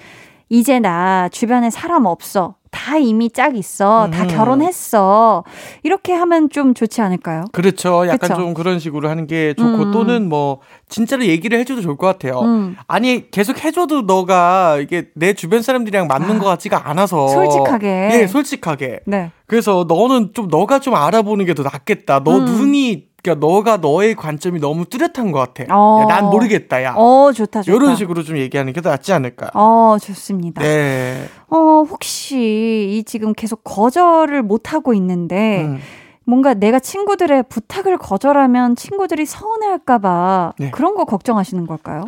[0.49, 2.55] 이제 나 주변에 사람 없어.
[2.71, 4.09] 다 이미 짝 있어.
[4.11, 4.27] 다 음.
[4.27, 5.43] 결혼했어.
[5.83, 7.43] 이렇게 하면 좀 좋지 않을까요?
[7.51, 8.07] 그렇죠.
[8.07, 8.35] 약간 그쵸?
[8.35, 9.91] 좀 그런 식으로 하는 게 좋고, 음.
[9.91, 10.59] 또는 뭐,
[10.89, 12.39] 진짜로 얘기를 해줘도 좋을 것 같아요.
[12.41, 12.75] 음.
[12.87, 17.27] 아니, 계속 해줘도 너가 이게 내 주변 사람들이랑 맞는 아, 것 같지가 않아서.
[17.27, 18.09] 솔직하게.
[18.13, 19.01] 예, 솔직하게.
[19.05, 19.31] 네.
[19.47, 22.23] 그래서 너는 좀 너가 좀 알아보는 게 더 낫겠다.
[22.23, 22.45] 너 음.
[22.45, 25.63] 눈이 그러니까 너가 너의 관점이 너무 뚜렷한 것 같아.
[25.75, 26.01] 어.
[26.01, 26.83] 야, 난 모르겠다.
[26.83, 26.93] 야.
[26.95, 27.75] 어, 좋다, 좋다.
[27.75, 29.51] 이런 식으로 좀 얘기하는 게더 낫지 않을까.
[29.53, 30.61] 어, 좋습니다.
[30.61, 31.27] 네.
[31.47, 35.79] 어, 혹시 이 지금 계속 거절을 못 하고 있는데 음.
[36.25, 40.71] 뭔가 내가 친구들의 부탁을 거절하면 친구들이 서운해할까봐 네.
[40.71, 42.05] 그런 거 걱정하시는 걸까요?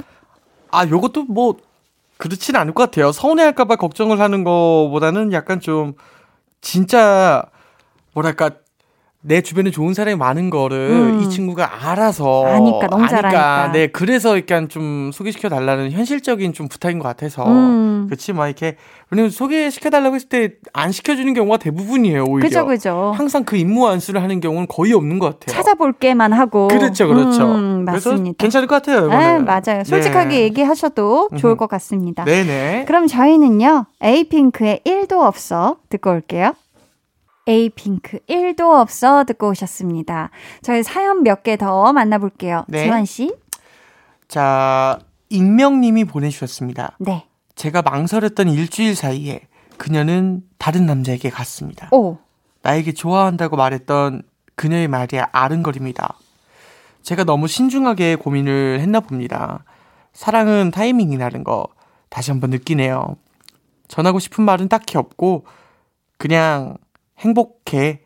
[0.72, 1.58] 아, 요것도 뭐
[2.18, 3.12] 그렇진 않을 것 같아요.
[3.12, 5.94] 서운해할까봐 걱정을 하는 거보다는 약간 좀
[6.62, 7.44] 진짜
[8.14, 8.52] 뭐랄까
[9.26, 11.22] 내 주변에 좋은 사람이 많은 거를 음.
[11.22, 13.72] 이 친구가 알아서 아니까, 너무 잘 아니까.
[13.72, 17.48] 네, 그래서 약간 좀 소개시켜 달라는 현실적인 좀 부탁인 것 같아서.
[17.48, 18.06] 음.
[18.08, 18.76] 그렇지, 막 이렇게
[19.10, 22.26] 왜냐면 소개시켜 달라고 했을 때 안 시켜주는 경우가 대부분이에요.
[22.26, 22.48] 오히려.
[22.50, 23.14] 그죠, 그죠.
[23.16, 25.56] 항상 그 임무 완수를 하는 경우는 거의 없는 것 같아요.
[25.56, 26.68] 찾아볼게만 하고.
[26.68, 27.44] 그렇죠, 그렇죠.
[27.46, 28.36] 음, 맞습니다.
[28.38, 29.08] 괜찮을 것 같아요.
[29.08, 29.46] 네, 이거는.
[29.46, 29.84] 맞아요.
[29.86, 30.42] 솔직하게 네.
[30.42, 31.54] 얘기하셔도 좋을.
[31.56, 32.26] 것 같습니다.
[32.26, 32.86] 네네.
[32.88, 36.54] 그럼 저희는요, 에이핑크의 1도 없어 듣고 올게요.
[37.48, 40.30] 에이핑크 1도 없어 듣고 오셨습니다.
[40.62, 42.66] 저희 사연 몇 개 더 만나볼게요.
[42.68, 42.86] 네.
[42.86, 43.34] 재환 씨?
[44.28, 46.96] 자, 익명님이 보내주셨습니다.
[47.00, 47.26] 네.
[47.56, 49.42] 제가 망설였던 일주일 사이에
[49.78, 51.90] 그녀는 다른 남자에게 갔습니다.
[51.92, 52.18] 오.
[52.62, 54.24] 나에게 좋아한다고 말했던
[54.56, 56.16] 그녀의 말이 아른거립니다.
[57.02, 59.66] 제가 너무 신중하게 고민을 했나 봅니다.
[60.14, 61.68] 사랑은 타이밍이라는 거
[62.10, 63.18] 다시 한번 느끼네요.
[63.90, 65.46] 전하고 싶은 말은 딱히 없고
[66.18, 66.78] 그냥
[67.24, 68.02] 행복해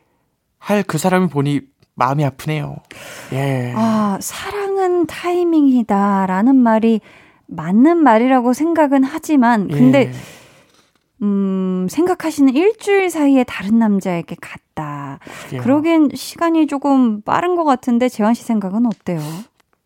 [0.59, 1.61] 할 그 사람을 보니
[1.95, 2.75] 마음이 아프네요.
[3.33, 3.73] 예.
[3.75, 7.01] 아, 사랑은 타이밍이다라는 말이
[7.47, 10.11] 맞는 말이라고 생각은 하지만, 근데, 예.
[11.23, 15.19] 음, 생각하시는 일주일 사이에 다른 남자에게 갔다.
[15.49, 15.61] 그러게요.
[15.63, 19.19] 그러기엔 시간이 조금 빠른 것 같은데, 재환 씨 생각은 어때요?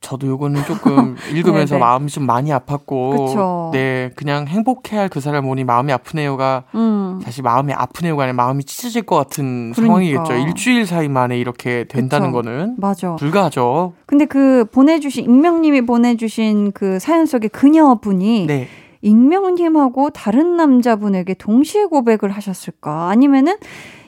[0.01, 1.79] 저도 요거는 조금 읽으면서 네네.
[1.79, 3.69] 마음이 좀 많이 아팠고 그쵸.
[3.71, 7.19] 네 그냥 행복해할 그 사람 보니 마음이 아프네요가 음.
[7.23, 9.85] 사실 마음이 아프네요가 아니라 마음이 찢어질 것 같은 그러니까.
[9.85, 12.41] 상황이겠죠 일주일 사이 만에 이렇게 된다는 그쵸.
[12.41, 13.15] 거는 맞아.
[13.15, 18.67] 불가하죠 근데 그 보내주신, 익명님이 보내주신 그 사연 속의 그녀분이 네
[19.01, 23.09] 익명님하고 다른 남자분에게 동시에 고백을 하셨을까?
[23.09, 23.55] 아니면은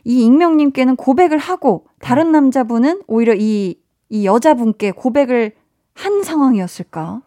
[0.03, 3.75] 이 익명님께는 고백을 하고 다른 남자분은 오히려 이,
[4.09, 5.53] 이 여자분께 고백을
[5.95, 7.21] 한 상황이었을까?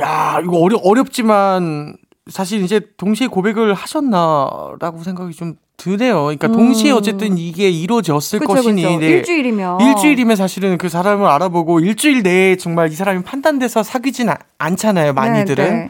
[0.00, 1.96] 야 이거 어려 어렵지만
[2.28, 6.52] 사실 이제 동시에 고백을 하셨나라고 생각이 좀 드네요 그러니까 음.
[6.52, 8.98] 동시에 어쨌든 이게 이루어졌을 그쵸, 것이니 그쵸.
[8.98, 9.06] 네.
[9.08, 9.80] 일주일이면.
[9.80, 15.64] 일주일이면 사실은 그 사람을 알아보고 일주일 내에 정말 이 사람이 판단돼서 사귀진 아- 않잖아요 많이들은
[15.64, 15.88] 네, 네.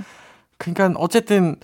[0.59, 1.57] 그러니까 어쨌든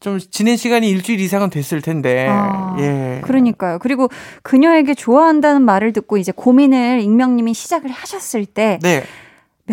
[0.00, 3.78] 좀 지낸 시간이 일주일 이상은 됐을 텐데 아, 예 그러니까요.
[3.80, 4.08] 그리고
[4.42, 9.04] 그녀에게 좋아한다는 말을 듣고 이제 고민을 익명님이 시작을 하셨을 때 네.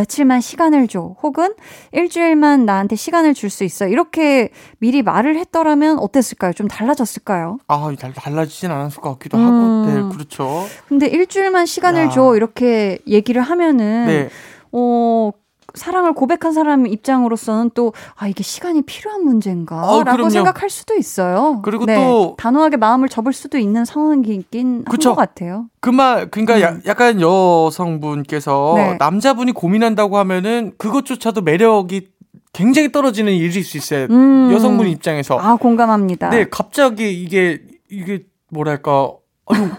[0.01, 1.15] 며칠만 시간을 줘.
[1.23, 1.53] 혹은
[1.91, 3.87] 일주일만 나한테 시간을 줄 수 있어.
[3.87, 6.53] 이렇게 미리 말을 했더라면 어땠을까요?
[6.53, 7.57] 좀 달라졌을까요?
[7.67, 9.43] 아, 달- 달라지진 않았을 것 같기도 음.
[9.45, 10.65] 하고, 네, 그렇죠.
[10.87, 12.09] 근데 일주일만 시간을 야.
[12.09, 12.35] 줘.
[12.35, 14.29] 이렇게 얘기를 하면은, 네,
[14.71, 15.31] 어,
[15.77, 19.81] 사랑을 고백한 사람 입장으로서는 또, 아, 이게 시간이 필요한 문제인가?
[19.89, 20.29] 어, 라고 그럼요.
[20.29, 21.61] 생각할 수도 있어요.
[21.63, 25.11] 그리고 네, 또- 단호하게 마음을 접을 수도 있는 상황이긴 한 그쵸.
[25.11, 25.67] 것 같아요.
[25.79, 28.77] 그 말, 그러니까 야- 약간 여성분께서 음.
[28.77, 28.95] 네.
[28.99, 32.09] 남자분이 고민한다고 하면은 그것조차도 매력이
[32.53, 34.07] 굉장히 떨어지는 일일 수 있어요.
[34.09, 34.49] 음.
[34.51, 35.37] 여성분 입장에서.
[35.37, 36.29] 아, 공감합니다.
[36.29, 39.11] 네, 갑자기 이게, 이게 뭐랄까,
[39.45, 39.69] 아유,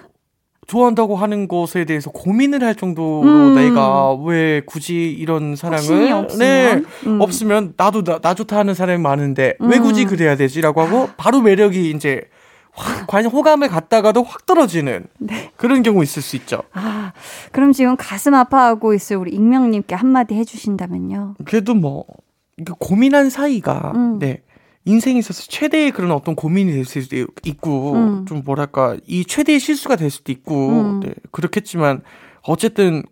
[0.69, 3.55] 좋아한다고 하는 것에 대해서 고민을 할 정도로 음.
[3.55, 6.39] 내가 왜 굳이 이런 확신이 사랑을 없으면.
[6.39, 7.21] 네, 음.
[7.21, 9.83] 없으면 나도 나, 나 좋다 하는 사람이 많은데 왜 음.
[9.83, 12.23] 굳이 그래야 되지라고 하고 바로 매력이 이제
[12.73, 15.51] 확 관심 호감을 갖다가도 확 떨어지는 네.
[15.57, 16.63] 그런 경우 있을 수 있죠.
[16.75, 17.13] 아,
[17.51, 21.37] 그럼 지금 가슴 아파하고 있을 우리 익명님께 한마디 해주신다면요.
[21.47, 22.05] 그래도 뭐
[22.79, 24.19] 고민한 사이가 음.
[24.19, 24.43] 네
[24.85, 28.27] 인생에 있어서 최대의 그런 어떤 고민이 될 수도 있고 음.
[28.27, 31.01] 좀 뭐랄까 이 최대의 실수가 될 수도 있고 음.
[31.01, 32.03] 네, 그렇겠지만
[32.43, 33.03] 어쨌든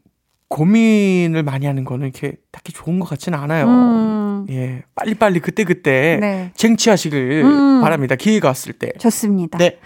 [0.48, 3.66] 고민을 많이 하는 거는 이렇게 딱히 좋은 것 같지는 않아요.
[3.66, 6.52] 음, 예 빨리빨리 그때 그때 네.
[6.54, 7.80] 쟁취하시길 음.
[7.82, 8.14] 바랍니다.
[8.14, 8.92] 기회가 왔을 때.
[8.98, 9.58] 좋습니다.
[9.58, 9.78] 네.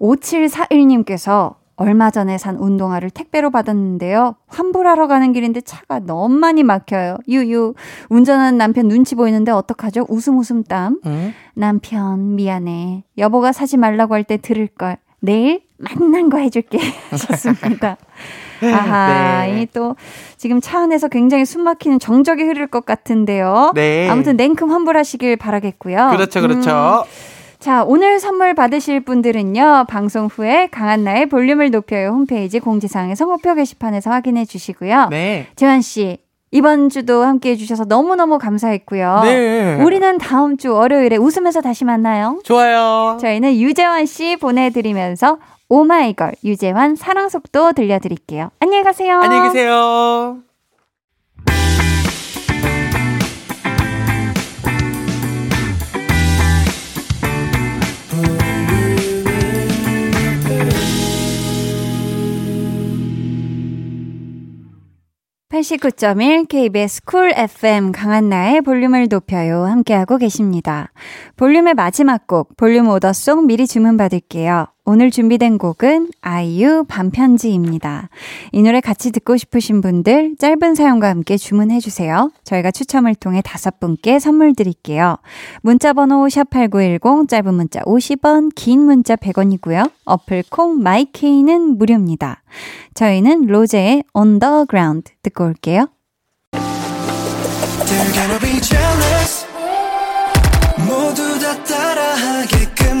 [0.00, 4.36] 5741님께서 얼마 전에 산 운동화를 택배로 받았는데요.
[4.46, 7.18] 환불하러 가는 길인데 차가 너무 많이 막혀요.
[7.28, 7.74] 유유.
[8.08, 10.06] 운전하는 남편 눈치 보이는데 어떡하죠?
[10.08, 11.00] 웃음 웃음 땀.
[11.06, 11.34] 음.
[11.54, 13.04] 남편 미안해.
[13.18, 14.96] 여보가 사지 말라고 할 때 들을 걸.
[15.20, 16.78] 내일 만난 거 해줄게.
[17.10, 17.96] 하셨습니다.
[18.62, 19.62] 아하, 네.
[19.62, 19.96] 이또
[20.36, 23.72] 지금 차 안에서 굉장히 숨 막히는 정적이 흐를 것 같은데요.
[23.74, 24.08] 네.
[24.08, 26.10] 아무튼 냉큼 환불하시길 바라겠고요.
[26.12, 27.04] 그렇죠, 음, 그렇죠.
[27.64, 34.44] 자, 오늘 선물 받으실 분들은요, 방송 후에 강한나의 볼륨을 높여요 홈페이지 공지사항의 성목표 게시판에서 확인해
[34.44, 35.08] 주시고요.
[35.08, 35.46] 네.
[35.56, 36.18] 재환씨,
[36.50, 39.20] 이번 주도 함께 해주셔서 너무너무 감사했고요.
[39.22, 39.82] 네.
[39.82, 42.38] 우리는 다음 주 월요일에 웃으면서 다시 만나요.
[42.44, 43.16] 좋아요.
[43.18, 45.38] 저희는 유재환 씨 보내드리면서
[45.70, 48.50] 오마이걸 유재환 사랑 속도 들려드릴게요.
[48.60, 49.20] 안녕히 가세요.
[49.20, 50.36] 안녕히 계세요.
[65.54, 70.90] (89.1) KBS 쿨 FM 강한나의 볼륨을 높여요 함께하고 계십니다.
[71.36, 74.73] 볼륨의 마지막 곡 볼륨 order song 미리 주문 받을게요.
[74.86, 78.10] 오늘 준비된 곡은 아이유 밤편지입니다.
[78.52, 82.30] 이 노래 같이 듣고 싶으신 분들 짧은 사연과 함께 주문해 주세요.
[82.44, 85.16] 저희가 추첨을 통해 다섯 분께 선물 드릴게요.
[85.62, 89.90] 문자 번호 샵8910 짧은 문자 50원, 긴 문자 100원이고요.
[90.04, 92.42] 어플 콩 마이케이는 무료입니다.
[92.92, 94.04] 저희는 로제의
[94.68, 95.88] Ground 듣고 올게요.
[100.86, 103.00] 모두 다 따라하게끔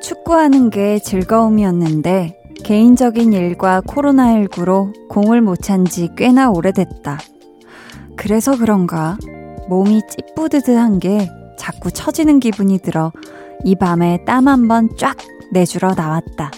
[0.00, 7.18] 축구하는 게 즐거움이었는데 개인적인 일과 코로나19로 공을 못 찬 지 꽤나 오래됐다.
[8.16, 9.18] 그래서 그런가
[9.68, 11.28] 몸이 찌뿌드드한 게
[11.58, 13.12] 자꾸 처지는 기분이 들어
[13.64, 15.16] 이 밤에 땀 한 번 쫙
[15.52, 16.50] 내주러 나왔다.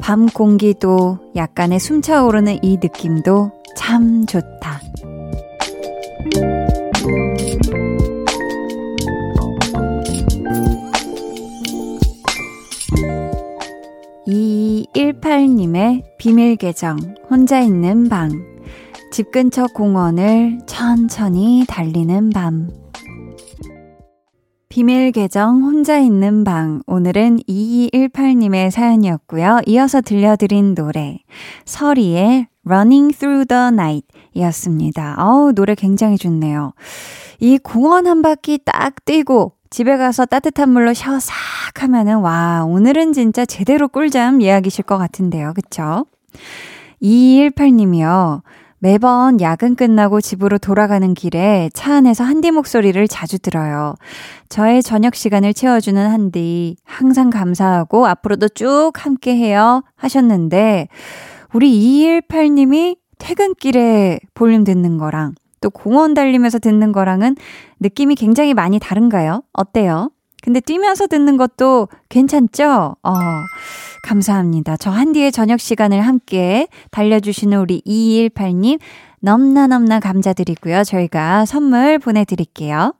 [0.00, 4.80] 밤 공기도 약간의 숨차오르는 이 느낌도 참 좋다.
[14.94, 16.96] 이일팔님의 비밀 계정,
[17.30, 18.30] 혼자 있는 방.
[19.12, 22.70] 집 근처 공원을 천천히 달리는 밤.
[24.68, 26.82] 비밀 계정 혼자 있는 방.
[26.86, 29.60] 오늘은 2218님의 사연이었고요.
[29.66, 31.18] 이어서 들려드린 노래.
[31.64, 35.16] 서리의 Running Through the Night 이었습니다.
[35.18, 36.72] 어우, 노래 굉장히 좋네요.
[37.40, 41.34] 이 공원 한 바퀴 딱 뛰고 집에 가서 따뜻한 물로 샤워 싹
[41.82, 45.52] 하면은, 와, 오늘은 진짜 제대로 꿀잠 예약이실 것 같은데요.
[45.54, 46.06] 그쵸?
[47.02, 48.42] 2218님이요.
[48.80, 53.96] 매번 야근 끝나고 집으로 돌아가는 길에 차 안에서 한디 목소리를 자주 들어요.
[54.48, 59.82] 저의 저녁 시간을 채워주는 한디, 항상 감사하고 앞으로도 쭉 함께 해요.
[59.96, 60.88] 하셨는데,
[61.52, 67.36] 우리 2218님이 퇴근길에 볼륨 듣는 거랑 또 공원 달리면서 듣는 거랑은
[67.80, 69.42] 느낌이 굉장히 많이 다른가요?
[69.52, 70.10] 어때요?
[70.42, 72.96] 근데 뛰면서 듣는 것도 괜찮죠?
[73.02, 73.12] 어,
[74.04, 74.76] 감사합니다.
[74.76, 78.78] 저 한디의 저녁 시간을 함께 달려주시는 우리 2218님,
[79.20, 80.84] 넘나 넘나 감사드리고요.
[80.84, 82.94] 저희가 선물 보내드릴게요.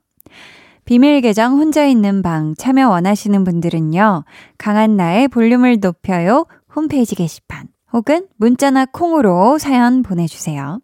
[0.84, 4.24] 비밀 계정 혼자 있는 방 참여 원하시는 분들은요,
[4.56, 6.46] 강한 나의 볼륨을 높여요.
[6.74, 10.80] 홈페이지 게시판 혹은 문자나 콩으로 사연 보내주세요.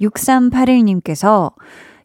[0.00, 1.52] 6381님께서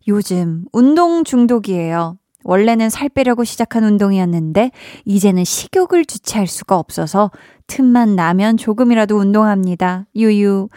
[0.08, 2.18] 요즘 운동 중독이에요.
[2.44, 4.72] 원래는 살 빼려고 시작한 운동이었는데
[5.06, 7.32] 이제는 식욕을 주체할 수가 없어서
[7.68, 10.06] 틈만 나면 조금이라도 운동합니다.
[10.16, 10.70] 유유.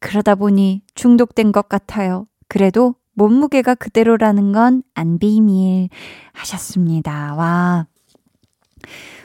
[0.00, 2.26] 그러다 보니 중독된 것 같아요.
[2.48, 5.88] 그래도 몸무게가 그대로라는 건 안 비밀
[6.32, 7.34] 하셨습니다.
[7.36, 7.86] 와.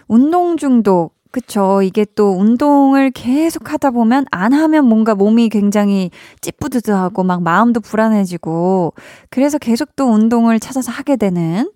[0.07, 1.16] 운동 중독.
[1.31, 1.81] 그쵸.
[1.81, 6.11] 이게 또 운동을 계속 하다 보면 안 하면 뭔가 몸이 굉장히
[6.41, 8.93] 찌뿌드드하고 막 마음도 불안해지고
[9.29, 11.69] 그래서 계속 또 운동을 찾아서 하게 되는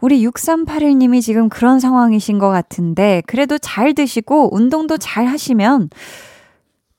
[0.00, 5.90] 우리 6381님이 지금 그런 상황이신 것 같은데 그래도 잘 드시고 운동도 잘 하시면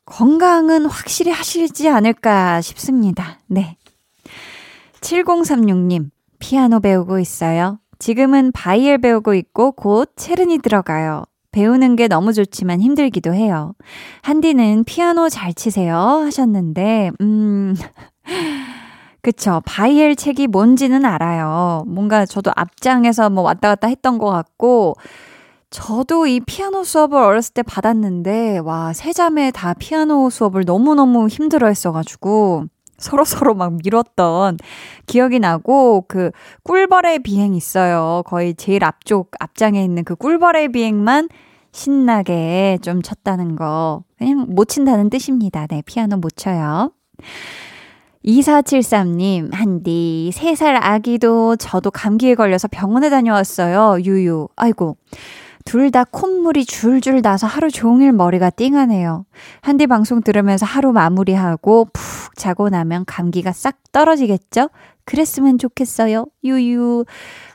[0.06, 3.39] 건강은 확실히 하시지 않을까 싶습니다.
[3.47, 3.78] 네.
[5.02, 7.80] 7036님, 피아노 배우고 있어요.
[8.00, 11.24] 지금은 바이엘 배우고 있고 곧 체른이 들어가요.
[11.52, 13.74] 배우는 게 너무 좋지만 힘들기도 해요.
[14.22, 17.76] 한디는 피아노 잘 치세요 하셨는데, 음,
[19.22, 19.62] 그쵸.
[19.66, 21.84] 바이엘 책이 뭔지는 알아요.
[21.88, 24.95] 뭔가 저도 앞장에서 뭐 왔다 갔다 했던 것 같고,
[25.72, 31.68] 저도 이 피아노 수업을 어렸을 때 받았는데, 와, 세 자매 다 피아노 수업을 너무너무 힘들어
[31.68, 32.66] 했어가지고,
[33.00, 34.58] 서로서로 막 밀었던
[35.06, 36.32] 기억이 나고, 그,
[36.64, 38.24] 꿀벌의 비행 있어요.
[38.26, 41.30] 거의 제일 앞쪽, 앞장에 있는 그 꿀벌의 비행만
[41.72, 44.04] 신나게 좀 쳤다는 거.
[44.18, 45.68] 그냥 못 친다는 뜻입니다.
[45.68, 46.91] 네, 피아노 못 쳐요.
[48.26, 54.02] 2473님, 한디, 3살 아기도 저도 감기에 걸려서 병원에 다녀왔어요.
[54.04, 54.50] 유유.
[54.56, 54.97] 아이고.
[55.66, 59.26] 둘 다 콧물이 줄줄 나서 하루 종일 머리가 띵하네요.
[59.62, 64.69] 한디 방송 들으면서 하루 마무리하고 푹 자고 나면 감기가 싹 떨어지겠죠?
[65.05, 66.25] 그랬으면 좋겠어요.
[66.43, 67.05] 유유.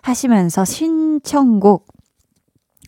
[0.03, 1.89] 하시면서 신청곡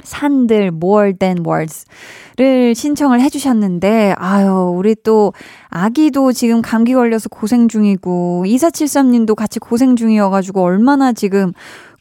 [0.05, 5.32] 산들 more than words를 신청을 해주셨는데, 아유, 우리 또
[5.68, 11.53] 아기도 지금 감기 걸려서 고생 중이고, 2473님도 같이 고생 중이어가지고 얼마나 지금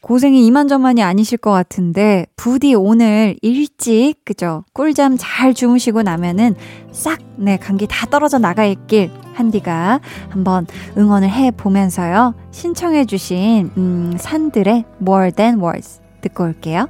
[0.06, 4.62] 고생이 이만저만이 아니실 것 같은데, 부디 오늘 일찍, 그죠?
[4.72, 6.54] 꿀잠 잘 주무시고 나면은
[6.92, 9.98] 싹, 네, 감기 다 떨어져 나가 있길 한디가
[10.28, 12.36] 한번 응원을 해 보면서요.
[12.52, 16.88] 신청해주신, 음, 산들의 more than words 듣고 올게요.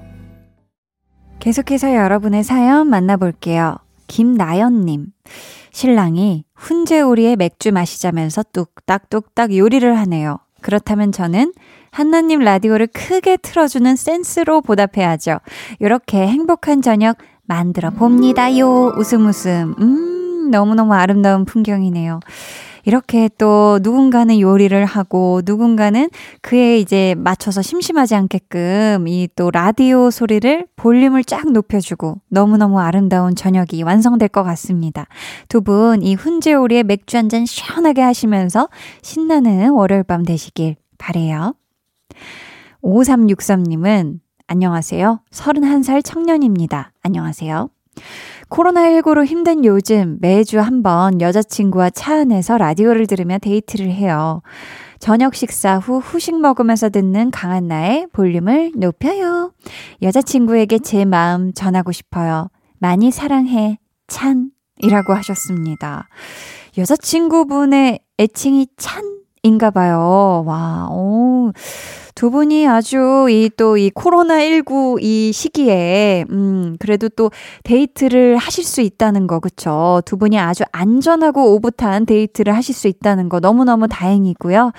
[1.38, 3.76] 계속해서 여러분의 사연 만나볼게요.
[4.08, 5.06] 김나연님.
[5.72, 10.36] 신랑이 훈제오리에 맥주 마시자면서 뚝딱뚝딱 요리를 하네요.
[10.60, 11.52] 그렇다면 저는
[11.96, 15.38] 한나님 라디오를 크게 틀어주는 센스로 보답해야죠.
[15.80, 18.92] 이렇게 행복한 저녁 만들어 봅니다요.
[18.98, 19.74] 웃음 웃음.
[19.80, 22.20] 음, 너무너무 아름다운 풍경이네요.
[22.84, 26.10] 이렇게 또 누군가는 요리를 하고 누군가는
[26.42, 33.82] 그에 이제 맞춰서 심심하지 않게끔 이 또 라디오 소리를 볼륨을 쫙 높여주고 너무너무 아름다운 저녁이
[33.84, 35.06] 완성될 것 같습니다.
[35.48, 38.68] 두 분 이 훈제오리에 맥주 한 잔 시원하게 하시면서
[39.02, 41.54] 신나는 월요일 밤 되시길 바래요.
[42.82, 45.20] 5363님은 안녕하세요.
[45.30, 46.92] 31살 청년입니다.
[47.02, 47.68] 안녕하세요.
[48.48, 54.42] 코로나19로 힘든 요즘 매주 한 번 여자친구와 차 안에서 라디오를 들으며 데이트를 해요.
[54.98, 59.52] 저녁 식사 후 후식 먹으면서 듣는 강한 나의 볼륨을 높여요.
[60.02, 62.48] 여자친구에게 제 마음 전하고 싶어요.
[62.78, 63.78] 많이 사랑해.
[64.06, 64.50] 찬.
[64.82, 66.08] 이라고 하셨습니다.
[66.78, 69.02] 여자친구분의 애칭이 찬
[69.42, 70.44] 인가 봐요.
[70.46, 71.52] 와, 오.
[72.16, 77.30] 두 분이 아주 이 또 이 코로나 19 이 시기에, 음, 그래도 또
[77.62, 80.00] 데이트를 하실 수 있다는 거, 그쵸?
[80.06, 84.72] 두 분이 아주 안전하고 오붓한 데이트를 하실 수 있다는 거 너무너무 다행이고요.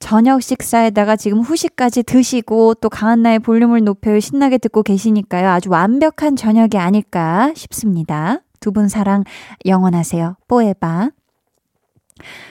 [0.00, 5.48] 저녁 식사에다가 지금 후식까지 드시고 또 강한나의 볼륨을 높여 신나게 듣고 계시니까요.
[5.48, 8.40] 아주 완벽한 저녁이 아닐까 싶습니다.
[8.60, 9.24] 두 분 사랑
[9.64, 10.36] 영원하세요.
[10.46, 11.08] 뽀에바.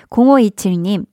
[0.10, 1.06] 0527님,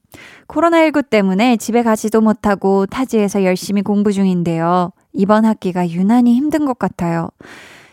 [0.48, 4.92] 코로나19 때문에 집에 가지도 못하고 타지에서 열심히 공부 중인데요.
[5.12, 7.28] 이번 학기가 유난히 힘든 것 같아요.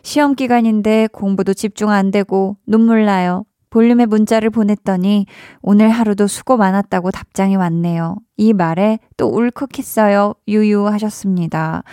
[0.04, 3.46] 시험 기간인데 공부도 집중 안 되고 눈물 나요.
[3.72, 5.26] 볼륨에 문자를 보냈더니
[5.62, 8.16] 오늘 하루도 수고 많았다고 답장이 왔네요.
[8.38, 10.34] 이 말에 또 울컥했어요.
[10.48, 11.84] 유유 하셨습니다.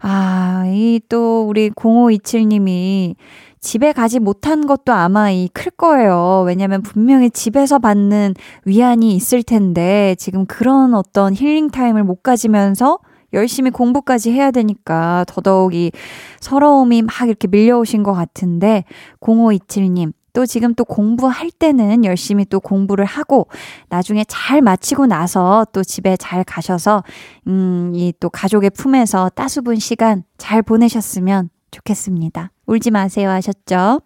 [0.00, 3.14] 아, 이 또 우리 0527님이
[3.60, 6.44] 집에 가지 못한 것도 아마 이 클 거예요.
[6.46, 8.34] 왜냐면 분명히 집에서 받는
[8.64, 12.98] 위안이 있을 텐데 지금 그런 어떤 힐링 타임을 못 가지면서
[13.34, 15.92] 열심히 공부까지 해야 되니까 더더욱이
[16.40, 18.84] 서러움이 막 이렇게 밀려오신 것 같은데
[19.20, 23.48] 0527님 또 지금 또 공부할 때는 열심히 또 공부를 하고
[23.88, 27.02] 나중에 잘 마치고 나서 또 집에 잘 가셔서
[27.48, 32.50] 음, 이 또 가족의 품에서 따수분 시간 잘 보내셨으면 좋겠습니다.
[32.68, 34.02] 울지 마세요 하셨죠?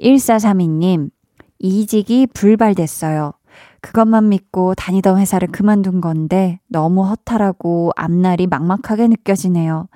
[0.00, 1.10] 1432님,
[1.58, 3.32] 이직이 불발됐어요.
[3.80, 9.88] 그것만 믿고 다니던 회사를 그만둔 건데 너무 허탈하고 앞날이 막막하게 느껴지네요.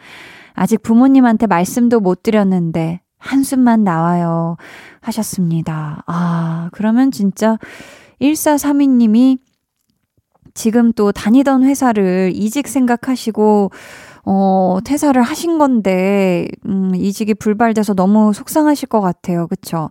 [0.53, 4.57] 아직 부모님한테 말씀도 못 드렸는데 한숨만 나와요.
[5.01, 6.03] 하셨습니다.
[6.07, 7.57] 아, 그러면 진짜
[8.21, 9.39] 1432님이
[10.55, 13.71] 지금 또 다니던 회사를 이직 생각하시고
[14.25, 19.47] 어, 퇴사를 하신 건데, 음, 이직이 불발돼서 너무 속상하실 것 같아요.
[19.49, 19.91] 그쵸?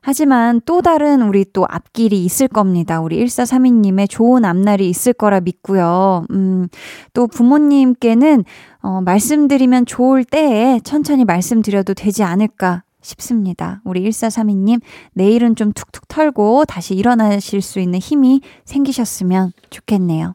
[0.00, 3.00] 하지만 또 다른 우리 또 앞길이 있을 겁니다.
[3.00, 6.26] 우리 1432님의 좋은 앞날이 있을 거라 믿고요.
[6.30, 6.68] 음,
[7.12, 8.44] 또 부모님께는,
[8.82, 13.80] 어, 말씀드리면 좋을 때에 천천히 말씀드려도 되지 않을까 싶습니다.
[13.84, 14.80] 우리 1432님,
[15.12, 20.34] 내일은 좀 툭툭 털고 다시 일어나실 수 있는 힘이 생기셨으면 좋겠네요.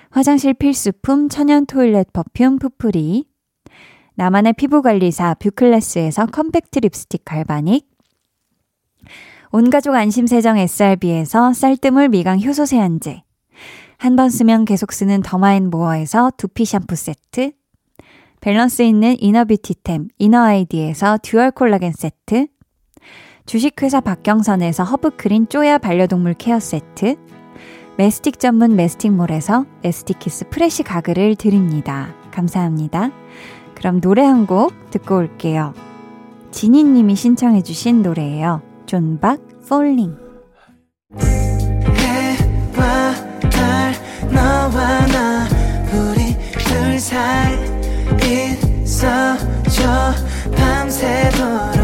[0.11, 3.25] 화장실 필수품 천연 토일렛 퍼퓸 푸프리,
[4.15, 7.87] 나만의 피부관리사 뷰클래스에서 컴팩트 립스틱 갈바닉,
[9.53, 13.23] 온가족 안심세정 SRB에서 쌀뜨물 미강 효소 세안제,
[13.97, 17.53] 한 번 쓰면 계속 쓰는 더마앤모어에서 두피 샴푸 세트,
[18.41, 22.47] 밸런스 있는 이너뷰티템 이너아이디에서 듀얼 콜라겐 세트,
[23.45, 27.15] 주식회사 박경선에서 허브크린 쪼야 반려동물 케어 세트,
[27.97, 32.13] 메스틱 전문 메스틱몰에서 메스틱키스 프레시 가글을 드립니다.
[32.31, 33.11] 감사합니다.
[33.75, 35.73] 그럼 노래 한 곡 듣고 올게요.
[36.51, 38.61] 지니님이 신청해주신 노래예요.
[38.85, 40.17] 존박 Falling.
[41.97, 43.13] 해와
[43.49, 43.93] 달
[44.31, 45.47] 너와 나
[45.93, 46.35] 우리
[46.65, 47.55] 둘 사이
[48.83, 50.13] 있어줘
[50.55, 51.81] 밤새도록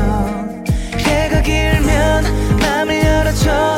[0.97, 2.24] 해가 길면
[2.60, 3.78] 맘을 열어줘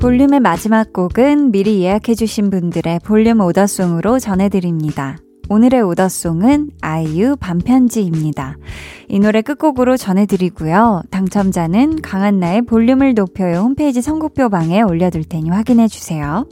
[0.00, 5.18] 볼륨의 마지막 곡은 미리 예약해주신 분들의 볼륨 오더송으로 전해드립니다.
[5.50, 8.56] 오늘의 오더송은 아이유 반편지입니다.
[9.08, 11.02] 이 노래 끝곡으로 전해드리고요.
[11.10, 16.46] 당첨자는 강한나의 볼륨을 높여요 홈페이지 선곡표방에 올려둘 테니 확인해주세요.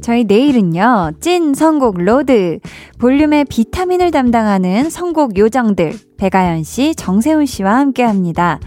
[0.00, 2.58] 저희 내일은요, 찐 선곡 로드.
[2.98, 5.92] 볼륨의 비타민을 담당하는 선곡 요정들.
[6.16, 8.58] 배가연 씨, 정세훈 씨와 함께 합니다.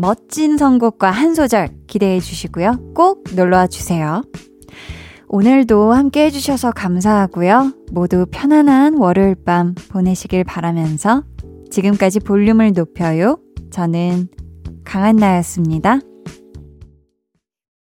[0.00, 2.94] 멋진 선곡과 한 소절 기대해 주시고요.
[2.94, 4.22] 꼭 놀러와 주세요.
[5.28, 7.72] 오늘도 함께 해주셔서 감사하고요.
[7.92, 11.22] 모두 편안한 월요일 밤 보내시길 바라면서
[11.70, 13.38] 지금까지 볼륨을 높여요.
[13.70, 14.28] 저는
[14.84, 16.00] 강한나였습니다.